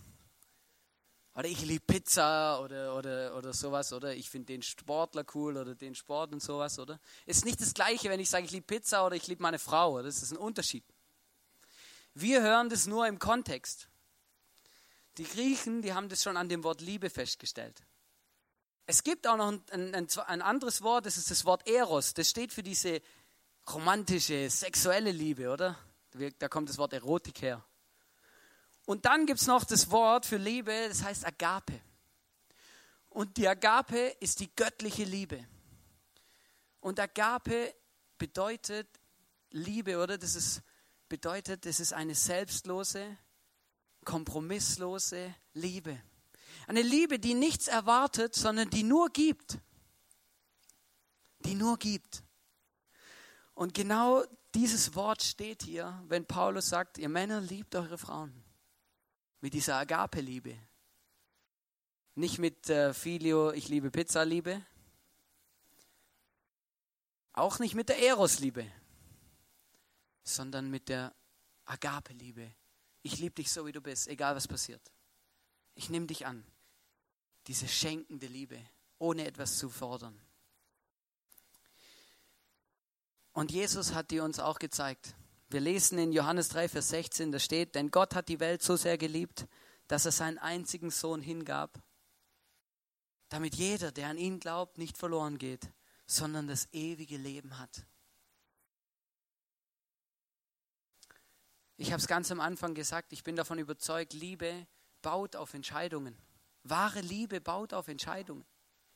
Oder 1.36 1.48
ich 1.48 1.60
liebe 1.60 1.84
Pizza 1.84 2.60
oder, 2.62 2.96
oder, 2.96 3.36
oder 3.36 3.52
sowas, 3.52 3.92
oder 3.92 4.14
ich 4.14 4.30
finde 4.30 4.54
den 4.54 4.62
Sportler 4.62 5.22
cool 5.34 5.58
oder 5.58 5.74
den 5.74 5.94
Sport 5.94 6.32
und 6.32 6.42
sowas, 6.42 6.78
oder? 6.78 6.98
Ist 7.26 7.44
nicht 7.44 7.60
das 7.60 7.74
Gleiche, 7.74 8.08
wenn 8.08 8.20
ich 8.20 8.30
sage, 8.30 8.46
ich 8.46 8.52
liebe 8.52 8.66
Pizza 8.66 9.04
oder 9.04 9.16
ich 9.16 9.26
liebe 9.26 9.42
meine 9.42 9.58
Frau, 9.58 9.92
oder? 9.92 10.04
Das 10.04 10.22
ist 10.22 10.32
ein 10.32 10.38
Unterschied. 10.38 10.84
Wir 12.14 12.40
hören 12.40 12.70
das 12.70 12.86
nur 12.86 13.06
im 13.06 13.18
Kontext. 13.18 13.90
Die 15.18 15.24
Griechen, 15.24 15.82
die 15.82 15.92
haben 15.92 16.08
das 16.08 16.22
schon 16.22 16.38
an 16.38 16.48
dem 16.48 16.64
Wort 16.64 16.80
Liebe 16.80 17.10
festgestellt. 17.10 17.82
Es 18.86 19.02
gibt 19.02 19.26
auch 19.26 19.36
noch 19.36 19.48
ein, 19.48 19.94
ein, 19.94 20.08
ein 20.26 20.42
anderes 20.42 20.80
Wort, 20.80 21.04
das 21.04 21.18
ist 21.18 21.30
das 21.30 21.44
Wort 21.44 21.68
Eros. 21.68 22.14
Das 22.14 22.30
steht 22.30 22.52
für 22.52 22.62
diese 22.62 23.02
romantische, 23.70 24.48
sexuelle 24.48 25.12
Liebe, 25.12 25.50
oder? 25.50 25.76
Da 26.38 26.48
kommt 26.48 26.70
das 26.70 26.78
Wort 26.78 26.94
Erotik 26.94 27.42
her. 27.42 27.62
Und 28.86 29.04
dann 29.04 29.26
gibt 29.26 29.40
es 29.40 29.48
noch 29.48 29.64
das 29.64 29.90
Wort 29.90 30.24
für 30.24 30.36
Liebe, 30.36 30.86
das 30.88 31.02
heißt 31.02 31.26
Agape. 31.26 31.80
Und 33.10 33.36
die 33.36 33.48
Agape 33.48 34.16
ist 34.20 34.38
die 34.40 34.54
göttliche 34.54 35.02
Liebe. 35.02 35.44
Und 36.80 37.00
Agape 37.00 37.74
bedeutet 38.16 38.88
Liebe, 39.50 39.98
oder? 39.98 40.16
Das 40.16 40.36
ist, 40.36 40.62
bedeutet, 41.08 41.66
das 41.66 41.80
ist 41.80 41.92
eine 41.92 42.14
selbstlose, 42.14 43.18
kompromisslose 44.04 45.34
Liebe. 45.52 46.00
Eine 46.68 46.82
Liebe, 46.82 47.18
die 47.18 47.34
nichts 47.34 47.66
erwartet, 47.66 48.36
sondern 48.36 48.70
die 48.70 48.84
nur 48.84 49.10
gibt. 49.10 49.58
Die 51.40 51.54
nur 51.54 51.76
gibt. 51.76 52.22
Und 53.54 53.74
genau 53.74 54.22
dieses 54.54 54.94
Wort 54.94 55.24
steht 55.24 55.64
hier, 55.64 56.00
wenn 56.06 56.24
Paulus 56.24 56.68
sagt, 56.68 56.98
ihr 56.98 57.08
Männer 57.08 57.40
liebt 57.40 57.74
eure 57.74 57.98
Frauen 57.98 58.45
mit 59.40 59.54
dieser 59.54 59.76
Agape-Liebe. 59.76 60.58
Nicht 62.14 62.38
mit 62.38 62.68
äh, 62.70 62.94
Filio, 62.94 63.52
ich 63.52 63.68
liebe 63.68 63.90
Pizza-Liebe. 63.90 64.64
Auch 67.32 67.58
nicht 67.58 67.74
mit 67.74 67.90
der 67.90 67.98
Eros-Liebe, 67.98 68.70
sondern 70.22 70.70
mit 70.70 70.88
der 70.88 71.14
Agape-Liebe. 71.66 72.54
Ich 73.02 73.18
liebe 73.18 73.34
dich 73.34 73.52
so, 73.52 73.66
wie 73.66 73.72
du 73.72 73.80
bist, 73.80 74.08
egal 74.08 74.34
was 74.34 74.48
passiert. 74.48 74.82
Ich 75.74 75.90
nehme 75.90 76.06
dich 76.06 76.26
an. 76.26 76.44
Diese 77.46 77.68
schenkende 77.68 78.26
Liebe, 78.26 78.58
ohne 78.98 79.26
etwas 79.26 79.58
zu 79.58 79.68
fordern. 79.68 80.18
Und 83.32 83.52
Jesus 83.52 83.92
hat 83.92 84.10
die 84.10 84.20
uns 84.20 84.40
auch 84.40 84.58
gezeigt. 84.58 85.14
Wir 85.48 85.60
lesen 85.60 85.98
in 85.98 86.12
Johannes 86.12 86.48
3, 86.48 86.68
Vers 86.68 86.88
16, 86.88 87.30
da 87.30 87.38
steht, 87.38 87.76
denn 87.76 87.90
Gott 87.90 88.14
hat 88.14 88.28
die 88.28 88.40
Welt 88.40 88.62
so 88.62 88.74
sehr 88.76 88.98
geliebt, 88.98 89.46
dass 89.86 90.04
er 90.04 90.12
seinen 90.12 90.38
einzigen 90.38 90.90
Sohn 90.90 91.20
hingab, 91.20 91.80
damit 93.28 93.54
jeder, 93.54 93.92
der 93.92 94.08
an 94.08 94.18
ihn 94.18 94.40
glaubt, 94.40 94.76
nicht 94.78 94.98
verloren 94.98 95.38
geht, 95.38 95.70
sondern 96.06 96.48
das 96.48 96.68
ewige 96.72 97.16
Leben 97.16 97.58
hat. 97.58 97.86
Ich 101.76 101.92
habe 101.92 102.00
es 102.00 102.08
ganz 102.08 102.32
am 102.32 102.40
Anfang 102.40 102.74
gesagt, 102.74 103.12
ich 103.12 103.22
bin 103.22 103.36
davon 103.36 103.58
überzeugt, 103.58 104.14
Liebe 104.14 104.66
baut 105.02 105.36
auf 105.36 105.54
Entscheidungen. 105.54 106.16
Wahre 106.62 107.00
Liebe 107.00 107.40
baut 107.40 107.72
auf 107.72 107.86
Entscheidungen. 107.86 108.44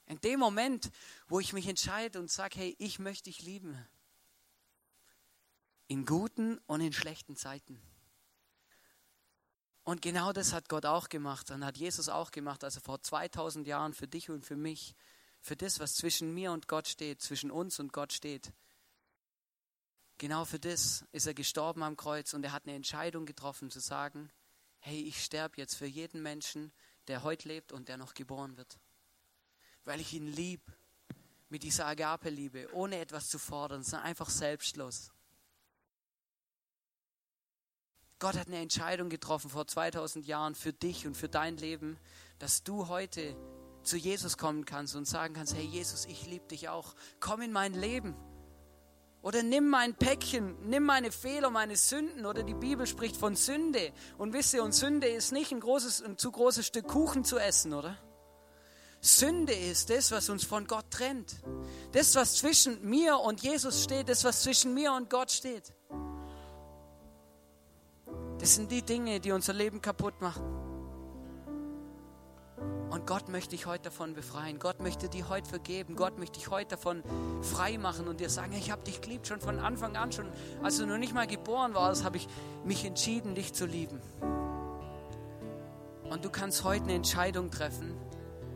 In 0.07 0.21
dem 0.21 0.41
Moment, 0.41 0.91
wo 1.29 1.39
ich 1.39 1.53
mich 1.53 1.69
entscheide 1.69 2.19
und 2.19 2.31
sage, 2.31 2.59
hey, 2.59 2.77
ich 2.79 2.99
möchte 2.99 3.31
dich 3.31 3.43
lieben, 3.43 3.87
in 5.91 6.07
guten 6.07 6.59
und 6.69 6.81
in 6.81 6.93
schlechten 6.93 7.35
Zeiten. 7.35 7.83
Und 9.83 10.03
genau 10.03 10.33
das 10.33 10.53
hat 10.53 10.69
Gott 10.69 10.87
auch 10.87 11.09
gemacht 11.09 11.51
und 11.51 11.65
hat 11.65 11.79
Jesus 11.79 12.09
auch 12.09 12.31
gemacht, 12.31 12.63
also 12.63 12.79
vor 12.79 13.03
2000 13.03 13.67
Jahren 13.67 13.93
für 13.93 14.07
dich 14.07 14.31
und 14.31 14.47
für 14.47 14.55
mich, 14.55 14.95
für 15.41 15.57
das, 15.57 15.81
was 15.81 15.97
zwischen 15.97 16.33
mir 16.33 16.53
und 16.53 16.69
Gott 16.69 16.87
steht, 16.87 17.21
zwischen 17.21 17.51
uns 17.51 17.81
und 17.81 17.93
Gott 17.93 18.13
steht. 18.13 18.53
Genau 20.19 20.45
für 20.45 20.61
das 20.61 21.05
ist 21.11 21.27
er 21.27 21.35
gestorben 21.35 21.83
am 21.83 21.97
Kreuz 21.97 22.35
und 22.35 22.45
er 22.45 22.53
hat 22.53 22.67
eine 22.67 22.77
Entscheidung 22.77 23.27
getroffen 23.27 23.69
zu 23.69 23.81
sagen, 23.81 24.31
hey, 24.79 25.03
ich 25.03 25.25
sterbe 25.25 25.57
jetzt 25.57 25.75
für 25.75 25.87
jeden 25.87 26.23
Menschen, 26.23 26.73
der 27.09 27.25
heute 27.25 27.49
lebt 27.49 27.73
und 27.73 27.89
der 27.89 27.97
noch 27.97 28.15
geboren 28.15 28.57
wird. 28.57 28.79
Weil 29.83 30.01
ich 30.01 30.13
ihn 30.13 30.29
lieb, 30.29 30.63
mit 31.49 31.65
dieser 31.65 31.87
Agape-Liebe, 31.87 32.73
ohne 32.75 33.01
etwas 33.01 33.29
zu 33.29 33.41
fordern, 33.41 33.83
sondern 33.83 34.07
einfach 34.07 34.31
selbstlos. 34.31 35.11
Gott 38.21 38.37
hat 38.37 38.49
eine 38.49 38.59
Entscheidung 38.59 39.09
getroffen 39.09 39.49
vor 39.49 39.67
2000 39.67 40.27
Jahren 40.27 40.55
für 40.55 40.75
dich 40.75 41.07
und 41.07 41.17
für 41.17 41.31
dein 41.31 41.57
Leben, 41.57 41.99
dass 42.39 42.63
du 42.63 42.89
heute 42.89 43.35
zu 43.83 43.97
Jesus 43.97 44.37
kommen 44.37 44.67
kannst 44.67 44.95
und 44.95 45.07
sagen 45.07 45.33
kannst, 45.33 45.55
hey 45.55 45.65
Jesus, 45.65 46.05
ich 46.05 46.27
liebe 46.27 46.47
dich 46.47 46.69
auch. 46.69 46.95
Komm 47.19 47.41
in 47.41 47.51
mein 47.51 47.73
Leben. 47.73 48.15
Oder 49.23 49.43
nimm 49.43 49.69
mein 49.69 49.95
Päckchen, 49.95 50.69
nimm 50.69 50.85
meine 50.85 51.11
Fehler, 51.11 51.49
meine 51.49 51.77
Sünden. 51.77 52.27
Oder 52.27 52.43
die 52.43 52.55
Bibel 52.55 52.87
spricht 52.87 53.17
von 53.17 53.37
Sünde. 53.37 53.91
Und 54.19 54.35
wisst 54.35 54.53
ihr, 54.53 54.63
und 54.65 54.73
Sünde 54.73 55.09
ist 55.09 55.33
nicht 55.33 55.51
ein, 55.51 55.61
großes, 55.61 56.03
ein 56.03 56.19
zu 56.19 56.31
großes 56.31 56.67
Stück 56.67 56.89
Kuchen 56.89 57.25
zu 57.25 57.39
essen, 57.39 57.73
oder? 57.73 57.97
Sünde 59.01 59.55
ist 59.55 59.89
das, 59.89 60.11
was 60.13 60.29
uns 60.29 60.45
von 60.45 60.67
Gott 60.67 60.91
trennt. 60.91 61.37
Das, 61.93 62.15
was 62.17 62.37
zwischen 62.37 62.87
mir 62.87 63.19
und 63.19 63.41
Jesus 63.41 63.83
steht, 63.83 64.11
das, 64.11 64.25
was 64.25 64.43
zwischen 64.43 64.75
mir 64.75 64.93
und 64.93 65.09
Gott 65.09 65.31
steht. 65.31 65.73
Das 68.41 68.55
sind 68.55 68.71
die 68.73 68.83
Dinge, 68.83 69.21
die 69.21 69.33
unser 69.33 69.53
Leben 69.53 69.83
kaputt 69.83 70.21
machen. 70.23 70.43
Und 72.89 73.07
Gott 73.07 73.29
möchte 73.29 73.51
dich 73.51 73.67
heute 73.67 73.85
davon 73.85 74.15
befreien. 74.15 74.59
Gott 74.59 74.81
möchte 74.81 75.09
dir 75.09 75.29
heute 75.29 75.49
vergeben. 75.49 75.95
Gott 75.95 76.19
möchte 76.19 76.39
dich 76.39 76.51
heute 76.51 76.71
davon 76.71 77.03
frei 77.43 77.77
machen 77.79 78.09
und 78.09 78.19
dir 78.19 78.31
sagen, 78.31 78.53
ich 78.55 78.71
habe 78.71 78.83
dich 78.83 79.01
geliebt 79.03 79.27
schon 79.27 79.41
von 79.41 79.59
Anfang 79.59 79.97
an, 79.97 80.11
schon 80.11 80.27
als 80.63 80.79
du 80.79 80.87
noch 80.87 80.99
nicht 80.99 81.15
mal 81.15 81.27
geboren 81.27 81.75
warst, 81.75 82.03
habe 82.03 82.17
ich 82.17 82.27
mich 82.65 82.85
entschieden, 82.85 83.35
dich 83.35 83.53
zu 83.53 83.67
lieben. 83.67 84.01
Und 86.11 86.25
du 86.25 86.31
kannst 86.31 86.65
heute 86.65 86.85
eine 86.85 86.95
Entscheidung 86.95 87.51
treffen 87.51 87.95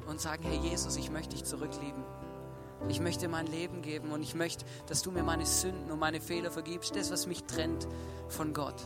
und 0.09 0.21
sagen, 0.21 0.43
Herr 0.45 0.61
Jesus, 0.61 0.97
ich 0.97 1.11
möchte 1.11 1.37
dich 1.37 1.45
zurücklieben. 1.45 2.03
Ich 2.89 3.01
möchte 3.01 3.29
mein 3.29 3.47
Leben 3.47 3.83
geben 3.83 4.11
und 4.13 4.23
ich 4.23 4.35
möchte, 4.35 4.65
dass 4.87 5.03
du 5.03 5.11
mir 5.11 5.23
meine 5.23 5.47
Sünden 5.47 5.91
und 5.91 5.99
meine 5.99 6.21
Fehler 6.21 6.51
vergibst, 6.51 6.97
das, 6.97 7.11
was 7.11 7.27
mich 7.27 7.45
trennt 7.45 7.87
von 8.29 8.53
Gott. 8.53 8.77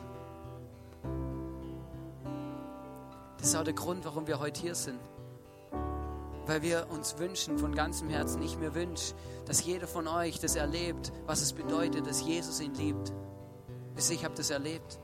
Ist 3.49 3.57
auch 3.57 3.65
der 3.65 3.73
Grund, 3.73 4.05
warum 4.05 4.27
wir 4.27 4.41
heute 4.41 4.61
hier 4.61 4.75
sind. 4.75 4.99
Weil 6.47 6.61
wir 6.61 6.87
uns 6.91 7.19
wünschen, 7.19 7.59
von 7.59 7.75
ganzem 7.75 8.11
Herzen, 8.11 8.43
ich 8.43 8.59
mir 8.59 8.75
wünsche, 8.75 9.15
dass 9.47 9.65
jeder 9.65 9.87
von 9.87 10.07
euch 10.07 10.39
das 10.39 10.55
erlebt, 10.55 11.13
was 11.27 11.41
es 11.41 11.55
bedeutet, 11.55 12.07
dass 12.07 12.23
Jesus 12.23 12.61
ihn 12.61 12.75
liebt. 12.75 13.13
Wisst 13.95 14.11
ich 14.11 14.25
habe 14.25 14.35
das 14.35 14.51
erlebt. 14.51 14.99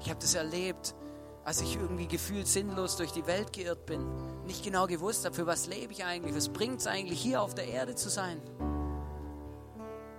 Ich 0.00 0.10
habe 0.10 0.18
das 0.20 0.34
erlebt, 0.34 0.96
als 1.44 1.60
ich 1.60 1.76
irgendwie 1.76 2.08
gefühlt 2.08 2.48
sinnlos 2.48 2.96
durch 2.96 3.12
die 3.12 3.26
Welt 3.26 3.52
geirrt 3.52 3.86
bin, 3.86 4.04
nicht 4.44 4.64
genau 4.64 4.88
gewusst 4.88 5.24
habe, 5.24 5.34
für 5.34 5.46
was 5.46 5.68
lebe 5.68 5.92
ich 5.92 6.04
eigentlich, 6.04 6.34
was 6.34 6.48
bringt 6.48 6.80
es 6.80 6.88
eigentlich, 6.88 7.20
hier 7.20 7.40
auf 7.40 7.54
der 7.54 7.68
Erde 7.68 7.94
zu 7.94 8.08
sein. 8.08 8.40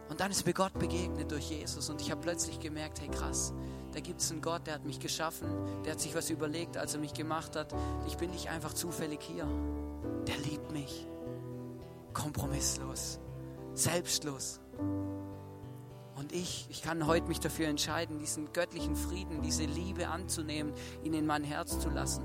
Und 0.09 0.19
dann 0.19 0.31
ist 0.31 0.45
mir 0.45 0.53
Gott 0.53 0.73
begegnet 0.79 1.31
durch 1.31 1.49
Jesus 1.49 1.89
und 1.89 1.99
ich 1.99 2.09
habe 2.09 2.21
plötzlich 2.21 2.59
gemerkt, 2.59 3.01
hey 3.01 3.09
krass, 3.09 3.53
da 3.93 3.99
gibt 3.99 4.21
es 4.21 4.31
einen 4.31 4.41
Gott, 4.41 4.67
der 4.67 4.75
hat 4.75 4.85
mich 4.85 4.99
geschaffen, 4.99 5.47
der 5.85 5.93
hat 5.93 5.99
sich 5.99 6.15
was 6.15 6.29
überlegt, 6.29 6.77
als 6.77 6.93
er 6.93 6.99
mich 6.99 7.13
gemacht 7.13 7.55
hat. 7.55 7.73
Ich 8.07 8.17
bin 8.17 8.31
nicht 8.31 8.49
einfach 8.49 8.73
zufällig 8.73 9.21
hier. 9.21 9.47
Der 10.27 10.37
liebt 10.37 10.71
mich. 10.71 11.05
Kompromisslos, 12.13 13.19
selbstlos. 13.73 14.59
Und 16.15 16.31
ich, 16.31 16.67
ich 16.69 16.81
kann 16.81 17.05
heute 17.05 17.27
mich 17.27 17.39
dafür 17.39 17.67
entscheiden, 17.67 18.19
diesen 18.19 18.53
göttlichen 18.53 18.95
Frieden, 18.95 19.41
diese 19.41 19.65
Liebe 19.65 20.07
anzunehmen, 20.07 20.73
ihn 21.03 21.13
in 21.13 21.25
mein 21.25 21.43
Herz 21.43 21.79
zu 21.79 21.89
lassen. 21.89 22.23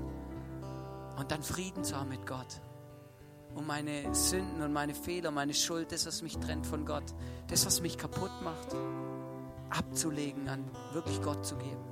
Und 1.17 1.31
dann 1.31 1.43
Frieden 1.43 1.83
zu 1.83 1.97
haben 1.97 2.09
mit 2.09 2.25
Gott. 2.25 2.61
Um 3.55 3.65
meine 3.65 4.13
Sünden 4.13 4.61
und 4.61 4.71
meine 4.73 4.93
Fehler, 4.93 5.31
meine 5.31 5.53
Schuld, 5.53 5.91
das, 5.91 6.05
was 6.05 6.21
mich 6.21 6.37
trennt 6.37 6.67
von 6.67 6.85
Gott, 6.85 7.03
das, 7.47 7.65
was 7.65 7.81
mich 7.81 7.97
kaputt 7.97 8.31
macht, 8.43 8.75
abzulegen, 9.69 10.49
an 10.49 10.63
wirklich 10.93 11.21
Gott 11.21 11.45
zu 11.45 11.55
geben. 11.55 11.89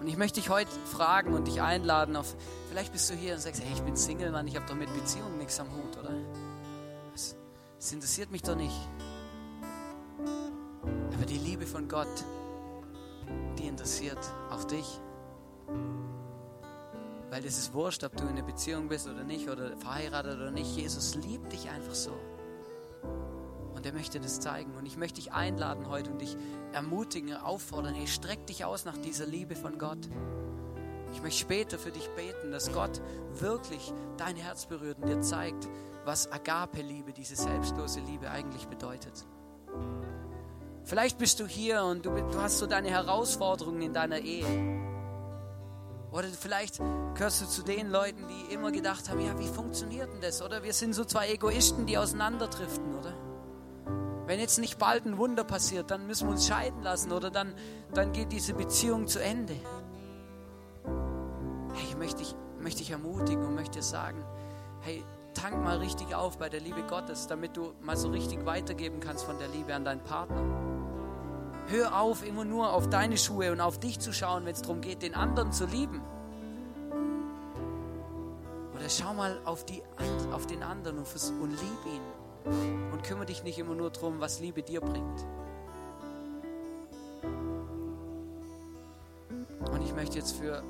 Und 0.00 0.08
ich 0.08 0.16
möchte 0.16 0.40
dich 0.40 0.50
heute 0.50 0.70
fragen 0.84 1.34
und 1.34 1.48
dich 1.48 1.60
einladen 1.60 2.14
auf, 2.16 2.36
vielleicht 2.68 2.92
bist 2.92 3.10
du 3.10 3.14
hier 3.14 3.34
und 3.34 3.40
sagst, 3.40 3.62
hey, 3.62 3.72
ich 3.72 3.82
bin 3.82 3.96
Single, 3.96 4.30
Mann, 4.30 4.46
ich 4.46 4.54
habe 4.54 4.66
doch 4.66 4.76
mit 4.76 4.92
Beziehungen 4.94 5.38
nichts 5.38 5.58
am 5.58 5.68
Hut, 5.68 5.98
oder? 5.98 6.12
Das, 7.12 7.34
das 7.76 7.92
interessiert 7.92 8.30
mich 8.30 8.42
doch 8.42 8.54
nicht. 8.54 8.76
Aber 11.12 11.26
die 11.26 11.38
Liebe 11.38 11.66
von 11.66 11.88
Gott, 11.88 12.06
die 13.58 13.66
interessiert 13.66 14.20
auch 14.50 14.64
dich. 14.64 15.00
Weil 17.30 17.44
es 17.44 17.58
ist 17.58 17.74
wurscht, 17.74 18.04
ob 18.04 18.16
du 18.16 18.22
in 18.24 18.30
einer 18.30 18.42
Beziehung 18.42 18.88
bist 18.88 19.08
oder 19.08 19.24
nicht, 19.24 19.48
oder 19.48 19.76
verheiratet 19.76 20.36
oder 20.36 20.52
nicht. 20.52 20.76
Jesus 20.76 21.16
liebt 21.16 21.52
dich 21.52 21.68
einfach 21.68 21.94
so. 21.94 22.12
Und 23.86 23.92
er 23.92 23.98
möchte 23.98 24.18
das 24.18 24.40
zeigen. 24.40 24.74
Und 24.74 24.84
ich 24.84 24.96
möchte 24.96 25.20
dich 25.20 25.32
einladen 25.32 25.88
heute 25.88 26.10
und 26.10 26.20
dich 26.20 26.36
ermutigen, 26.72 27.36
auffordern. 27.36 27.94
Hey, 27.94 28.08
streck 28.08 28.44
dich 28.48 28.64
aus 28.64 28.84
nach 28.84 28.96
dieser 28.96 29.26
Liebe 29.26 29.54
von 29.54 29.78
Gott. 29.78 30.08
Ich 31.12 31.22
möchte 31.22 31.38
später 31.38 31.78
für 31.78 31.92
dich 31.92 32.08
beten, 32.16 32.50
dass 32.50 32.72
Gott 32.72 33.00
wirklich 33.34 33.92
dein 34.16 34.34
Herz 34.34 34.66
berührt 34.66 34.98
und 34.98 35.08
dir 35.08 35.20
zeigt, 35.20 35.68
was 36.04 36.32
Agape-Liebe, 36.32 37.12
diese 37.12 37.36
selbstlose 37.36 38.00
Liebe 38.00 38.28
eigentlich 38.28 38.66
bedeutet. 38.66 39.24
Vielleicht 40.82 41.18
bist 41.18 41.38
du 41.38 41.46
hier 41.46 41.84
und 41.84 42.04
du, 42.04 42.10
du 42.10 42.40
hast 42.40 42.58
so 42.58 42.66
deine 42.66 42.90
Herausforderungen 42.90 43.82
in 43.82 43.92
deiner 43.92 44.18
Ehe. 44.18 44.46
Oder 46.10 46.26
vielleicht 46.26 46.80
gehörst 47.14 47.40
du 47.40 47.46
zu 47.46 47.62
den 47.62 47.88
Leuten, 47.88 48.26
die 48.26 48.52
immer 48.52 48.72
gedacht 48.72 49.08
haben, 49.08 49.20
ja, 49.20 49.38
wie 49.38 49.46
funktioniert 49.46 50.12
denn 50.12 50.20
das? 50.20 50.42
Oder 50.42 50.64
wir 50.64 50.72
sind 50.72 50.92
so 50.92 51.04
zwei 51.04 51.28
Egoisten, 51.28 51.86
die 51.86 51.96
auseinanderdriften, 51.96 52.92
oder? 52.96 53.14
Wenn 54.26 54.40
jetzt 54.40 54.58
nicht 54.58 54.78
bald 54.78 55.06
ein 55.06 55.18
Wunder 55.18 55.44
passiert, 55.44 55.90
dann 55.90 56.06
müssen 56.06 56.26
wir 56.26 56.32
uns 56.32 56.46
scheiden 56.46 56.82
lassen 56.82 57.12
oder 57.12 57.30
dann, 57.30 57.54
dann 57.94 58.12
geht 58.12 58.32
diese 58.32 58.54
Beziehung 58.54 59.06
zu 59.06 59.22
Ende. 59.22 59.54
Hey, 61.74 61.84
ich 61.88 61.96
möchte 61.96 62.18
dich, 62.18 62.34
möchte 62.60 62.78
dich 62.78 62.90
ermutigen 62.90 63.46
und 63.46 63.54
möchte 63.54 63.82
sagen, 63.82 64.24
hey, 64.80 65.04
tank 65.32 65.62
mal 65.62 65.78
richtig 65.78 66.14
auf 66.14 66.38
bei 66.38 66.48
der 66.48 66.60
Liebe 66.60 66.82
Gottes, 66.82 67.28
damit 67.28 67.56
du 67.56 67.72
mal 67.80 67.96
so 67.96 68.08
richtig 68.08 68.44
weitergeben 68.44 68.98
kannst 68.98 69.24
von 69.24 69.38
der 69.38 69.48
Liebe 69.48 69.72
an 69.72 69.84
deinen 69.84 70.02
Partner. 70.02 70.42
Hör 71.68 72.00
auf, 72.00 72.26
immer 72.26 72.44
nur 72.44 72.72
auf 72.72 72.88
deine 72.88 73.18
Schuhe 73.18 73.52
und 73.52 73.60
auf 73.60 73.78
dich 73.78 74.00
zu 74.00 74.12
schauen, 74.12 74.44
wenn 74.44 74.54
es 74.54 74.62
darum 74.62 74.80
geht, 74.80 75.02
den 75.02 75.14
anderen 75.14 75.52
zu 75.52 75.66
lieben. 75.66 76.00
Oder 78.74 78.88
schau 78.88 79.14
mal 79.14 79.40
auf, 79.44 79.64
die, 79.64 79.82
auf 80.32 80.46
den 80.46 80.62
anderen 80.62 80.98
und, 80.98 81.06
und 81.40 81.50
lieb 81.50 81.86
ihn. 81.94 82.15
Und 82.92 83.02
kümmere 83.02 83.26
dich 83.26 83.42
nicht 83.42 83.58
immer 83.58 83.74
nur 83.74 83.90
darum, 83.90 84.20
was 84.20 84.40
Liebe 84.40 84.62
dir 84.62 84.80
bringt. 84.80 85.26
Und 89.70 89.82
ich 89.82 89.94
möchte 89.94 90.18
jetzt 90.18 90.36
für, 90.36 90.62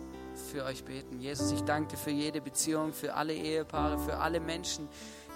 für 0.50 0.64
euch 0.64 0.84
beten. 0.84 1.20
Jesus, 1.20 1.52
ich 1.52 1.62
danke 1.62 1.92
dir 1.92 1.96
für 1.98 2.10
jede 2.10 2.40
Beziehung, 2.40 2.92
für 2.92 3.14
alle 3.14 3.34
Ehepaare, 3.34 3.98
für 3.98 4.16
alle 4.16 4.40
Menschen, 4.40 4.88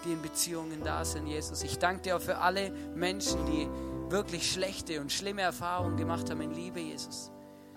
die 0.05 0.13
in 0.13 0.23
Beziehungen 0.23 0.83
da 0.83 1.05
sind, 1.05 1.27
Jesus. 1.27 1.63
Ich 1.63 1.79
danke 1.79 2.03
dir 2.03 2.17
auch 2.17 2.23
für 2.23 2.39
alle 2.39 2.71
Menschen, 2.95 3.45
die 3.47 3.69
wirklich 4.11 4.51
schlechte 4.51 5.01
und 5.01 5.13
schlimme 5.13 5.43
Erfahrungen 5.43 5.97
gemacht 5.97 6.31
haben 6.31 6.41
in 6.41 6.53
Liebe, 6.53 6.81
Jesus. 6.81 7.31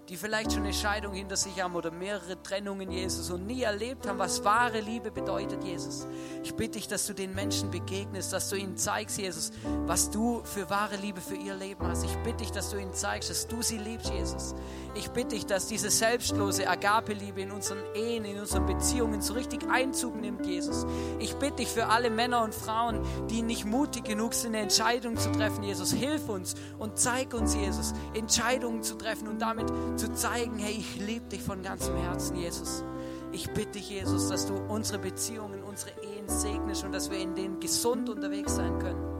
Die 0.09 0.17
vielleicht 0.17 0.51
schon 0.51 0.63
eine 0.63 0.73
Scheidung 0.73 1.13
hinter 1.13 1.37
sich 1.37 1.61
haben 1.61 1.75
oder 1.75 1.89
mehrere 1.89 2.41
Trennungen, 2.43 2.91
Jesus, 2.91 3.29
und 3.29 3.47
nie 3.47 3.63
erlebt 3.63 4.07
haben, 4.07 4.19
was 4.19 4.43
wahre 4.43 4.81
Liebe 4.81 5.11
bedeutet, 5.11 5.63
Jesus. 5.63 6.07
Ich 6.43 6.53
bitte 6.55 6.71
dich, 6.71 6.89
dass 6.89 7.07
du 7.07 7.13
den 7.13 7.33
Menschen 7.33 7.71
begegnest, 7.71 8.33
dass 8.33 8.49
du 8.49 8.57
ihnen 8.57 8.75
zeigst, 8.75 9.17
Jesus, 9.17 9.51
was 9.85 10.11
du 10.11 10.41
für 10.43 10.69
wahre 10.69 10.97
Liebe 10.97 11.21
für 11.21 11.35
ihr 11.35 11.55
Leben 11.55 11.87
hast. 11.87 12.03
Ich 12.03 12.15
bitte 12.17 12.37
dich, 12.37 12.51
dass 12.51 12.69
du 12.71 12.77
ihnen 12.77 12.93
zeigst, 12.93 13.29
dass 13.29 13.47
du 13.47 13.61
sie 13.61 13.77
liebst, 13.77 14.11
Jesus. 14.11 14.55
Ich 14.95 15.09
bitte 15.09 15.29
dich, 15.29 15.45
dass 15.45 15.67
diese 15.67 15.89
selbstlose 15.89 16.69
Agape-Liebe 16.69 17.41
in 17.41 17.51
unseren 17.51 17.79
Ehen, 17.95 18.25
in 18.25 18.39
unseren 18.39 18.65
Beziehungen 18.65 19.21
so 19.21 19.33
richtig 19.33 19.67
Einzug 19.71 20.19
nimmt, 20.19 20.45
Jesus. 20.45 20.85
Ich 21.19 21.35
bitte 21.35 21.57
dich 21.57 21.69
für 21.69 21.87
alle 21.87 22.09
Männer 22.09 22.43
und 22.43 22.53
Frauen, 22.53 23.01
die 23.29 23.41
nicht 23.41 23.65
mutig 23.65 24.03
genug 24.03 24.33
sind, 24.33 24.53
eine 24.53 24.63
Entscheidung 24.63 25.17
zu 25.17 25.31
treffen, 25.31 25.63
Jesus. 25.63 25.93
Hilf 25.93 26.27
uns 26.29 26.55
und 26.77 26.99
zeig 26.99 27.33
uns, 27.33 27.55
Jesus, 27.55 27.93
Entscheidungen 28.13 28.83
zu 28.83 28.95
treffen 28.95 29.27
und 29.27 29.41
damit 29.41 29.71
zu 29.95 30.13
zeigen, 30.13 30.57
hey, 30.57 30.75
ich 30.77 30.99
liebe 30.99 31.27
dich 31.27 31.41
von 31.41 31.61
ganzem 31.61 31.95
Herzen, 31.95 32.35
Jesus. 32.35 32.83
Ich 33.31 33.49
bitte 33.51 33.73
dich, 33.73 33.89
Jesus, 33.89 34.29
dass 34.29 34.45
du 34.45 34.53
unsere 34.53 34.99
Beziehungen, 34.99 35.63
unsere 35.63 35.91
Ehen 36.01 36.27
segnest 36.27 36.83
und 36.83 36.91
dass 36.91 37.09
wir 37.09 37.17
in 37.17 37.33
denen 37.33 37.59
gesund 37.59 38.09
unterwegs 38.09 38.55
sein 38.55 38.77
können. 38.79 39.13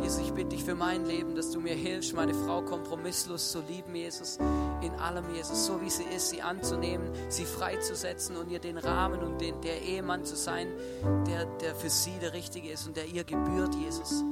Jesus, 0.00 0.20
ich 0.20 0.32
bitte 0.32 0.50
dich 0.50 0.64
für 0.64 0.74
mein 0.74 1.04
Leben, 1.04 1.34
dass 1.34 1.50
du 1.50 1.60
mir 1.60 1.74
hilfst, 1.74 2.14
meine 2.14 2.32
Frau 2.32 2.62
kompromisslos 2.62 3.52
zu 3.52 3.60
lieben, 3.60 3.94
Jesus, 3.94 4.38
in 4.80 4.92
allem, 4.94 5.24
Jesus, 5.34 5.66
so 5.66 5.80
wie 5.80 5.90
sie 5.90 6.04
ist, 6.04 6.30
sie 6.30 6.40
anzunehmen, 6.40 7.10
sie 7.28 7.44
freizusetzen 7.44 8.36
und 8.36 8.50
ihr 8.50 8.58
den 8.58 8.78
Rahmen 8.78 9.20
und 9.20 9.40
den, 9.40 9.60
der 9.60 9.82
Ehemann 9.82 10.24
zu 10.24 10.34
sein, 10.34 10.68
der, 11.26 11.44
der 11.60 11.74
für 11.74 11.90
sie 11.90 12.18
der 12.20 12.32
Richtige 12.32 12.70
ist 12.70 12.86
und 12.86 12.96
der 12.96 13.06
ihr 13.06 13.24
gebührt, 13.24 13.74
Jesus. 13.74 14.24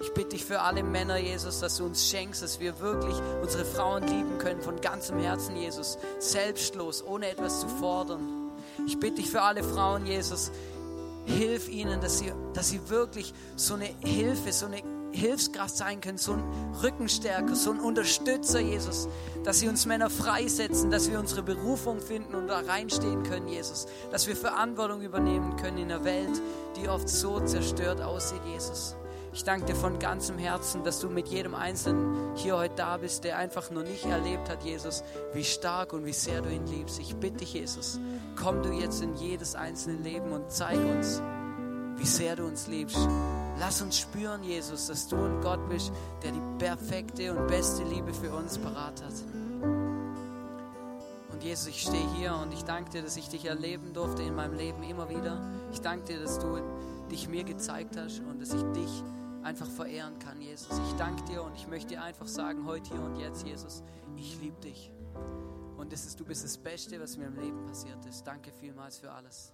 Ich 0.00 0.12
bitte 0.14 0.30
dich 0.30 0.44
für 0.44 0.60
alle 0.60 0.82
Männer, 0.84 1.16
Jesus, 1.16 1.60
dass 1.60 1.78
du 1.78 1.84
uns 1.84 2.08
schenkst, 2.08 2.42
dass 2.42 2.60
wir 2.60 2.78
wirklich 2.78 3.16
unsere 3.42 3.64
Frauen 3.64 4.06
lieben 4.06 4.38
können 4.38 4.60
von 4.60 4.80
ganzem 4.80 5.18
Herzen, 5.18 5.56
Jesus, 5.56 5.98
selbstlos, 6.20 7.02
ohne 7.04 7.30
etwas 7.30 7.60
zu 7.60 7.68
fordern. 7.68 8.52
Ich 8.86 8.98
bitte 9.00 9.16
dich 9.16 9.30
für 9.30 9.42
alle 9.42 9.64
Frauen, 9.64 10.06
Jesus, 10.06 10.52
hilf 11.26 11.68
ihnen, 11.68 12.00
dass 12.00 12.18
sie, 12.18 12.32
dass 12.54 12.68
sie 12.68 12.88
wirklich 12.88 13.34
so 13.56 13.74
eine 13.74 13.90
Hilfe, 14.00 14.52
so 14.52 14.66
eine 14.66 14.82
Hilfskraft 15.10 15.76
sein 15.76 16.00
können, 16.00 16.18
so 16.18 16.32
ein 16.32 16.42
Rückenstärker, 16.82 17.56
so 17.56 17.72
ein 17.72 17.80
Unterstützer, 17.80 18.60
Jesus, 18.60 19.08
dass 19.42 19.58
sie 19.58 19.68
uns 19.68 19.86
Männer 19.86 20.10
freisetzen, 20.10 20.90
dass 20.90 21.10
wir 21.10 21.18
unsere 21.18 21.42
Berufung 21.42 22.00
finden 22.00 22.34
und 22.34 22.48
da 22.48 22.60
reinstehen 22.60 23.22
können, 23.24 23.48
Jesus, 23.48 23.86
dass 24.10 24.26
wir 24.26 24.36
Verantwortung 24.36 25.02
übernehmen 25.02 25.56
können 25.56 25.78
in 25.78 25.90
einer 25.90 26.04
Welt, 26.04 26.40
die 26.76 26.88
oft 26.88 27.08
so 27.08 27.40
zerstört 27.40 28.00
aussieht, 28.00 28.42
Jesus. 28.46 28.94
Ich 29.38 29.44
danke 29.44 29.66
dir 29.66 29.76
von 29.76 30.00
ganzem 30.00 30.36
Herzen, 30.36 30.82
dass 30.82 30.98
du 30.98 31.08
mit 31.08 31.28
jedem 31.28 31.54
Einzelnen 31.54 32.34
hier 32.34 32.56
heute 32.56 32.74
da 32.74 32.96
bist, 32.96 33.22
der 33.22 33.38
einfach 33.38 33.70
noch 33.70 33.84
nicht 33.84 34.04
erlebt 34.04 34.48
hat, 34.48 34.64
Jesus, 34.64 35.04
wie 35.32 35.44
stark 35.44 35.92
und 35.92 36.04
wie 36.04 36.12
sehr 36.12 36.42
du 36.42 36.50
ihn 36.50 36.66
liebst. 36.66 36.98
Ich 36.98 37.14
bitte 37.14 37.36
dich, 37.36 37.54
Jesus, 37.54 38.00
komm 38.34 38.64
du 38.64 38.72
jetzt 38.72 39.00
in 39.00 39.14
jedes 39.14 39.54
einzelne 39.54 40.02
Leben 40.02 40.32
und 40.32 40.50
zeig 40.50 40.76
uns, 40.76 41.22
wie 41.98 42.04
sehr 42.04 42.34
du 42.34 42.46
uns 42.46 42.66
liebst. 42.66 42.98
Lass 43.60 43.80
uns 43.80 44.00
spüren, 44.00 44.42
Jesus, 44.42 44.88
dass 44.88 45.06
du 45.06 45.14
ein 45.14 45.40
Gott 45.40 45.68
bist, 45.68 45.92
der 46.24 46.32
die 46.32 46.42
perfekte 46.58 47.32
und 47.32 47.46
beste 47.46 47.84
Liebe 47.84 48.12
für 48.12 48.32
uns 48.32 48.58
parat 48.58 49.00
hat. 49.04 49.14
Und 51.32 51.44
Jesus, 51.44 51.68
ich 51.68 51.82
stehe 51.82 52.10
hier 52.16 52.34
und 52.34 52.52
ich 52.52 52.64
danke 52.64 52.90
dir, 52.90 53.02
dass 53.02 53.16
ich 53.16 53.28
dich 53.28 53.44
erleben 53.44 53.92
durfte 53.92 54.20
in 54.20 54.34
meinem 54.34 54.54
Leben 54.54 54.82
immer 54.82 55.08
wieder. 55.08 55.40
Ich 55.72 55.80
danke 55.80 56.06
dir, 56.06 56.20
dass 56.24 56.40
du 56.40 56.58
dich 57.08 57.28
mir 57.28 57.44
gezeigt 57.44 57.96
hast 57.96 58.20
und 58.28 58.42
dass 58.42 58.52
ich 58.52 58.62
dich 58.74 59.04
einfach 59.42 59.66
verehren 59.66 60.18
kann, 60.18 60.40
Jesus. 60.40 60.78
Ich 60.78 60.92
danke 60.96 61.22
dir 61.24 61.42
und 61.42 61.54
ich 61.54 61.66
möchte 61.68 61.88
dir 61.88 62.02
einfach 62.02 62.26
sagen, 62.26 62.64
heute, 62.66 62.90
hier 62.90 63.02
und 63.02 63.16
jetzt, 63.16 63.46
Jesus, 63.46 63.82
ich 64.16 64.40
liebe 64.40 64.60
dich. 64.60 64.92
Und 65.76 65.92
das 65.92 66.06
ist, 66.06 66.18
du 66.18 66.24
bist 66.24 66.44
das 66.44 66.58
Beste, 66.58 67.00
was 67.00 67.16
mir 67.16 67.26
im 67.26 67.36
Leben 67.36 67.64
passiert 67.66 68.04
ist. 68.06 68.26
Danke 68.26 68.52
vielmals 68.52 68.98
für 68.98 69.10
alles. 69.10 69.52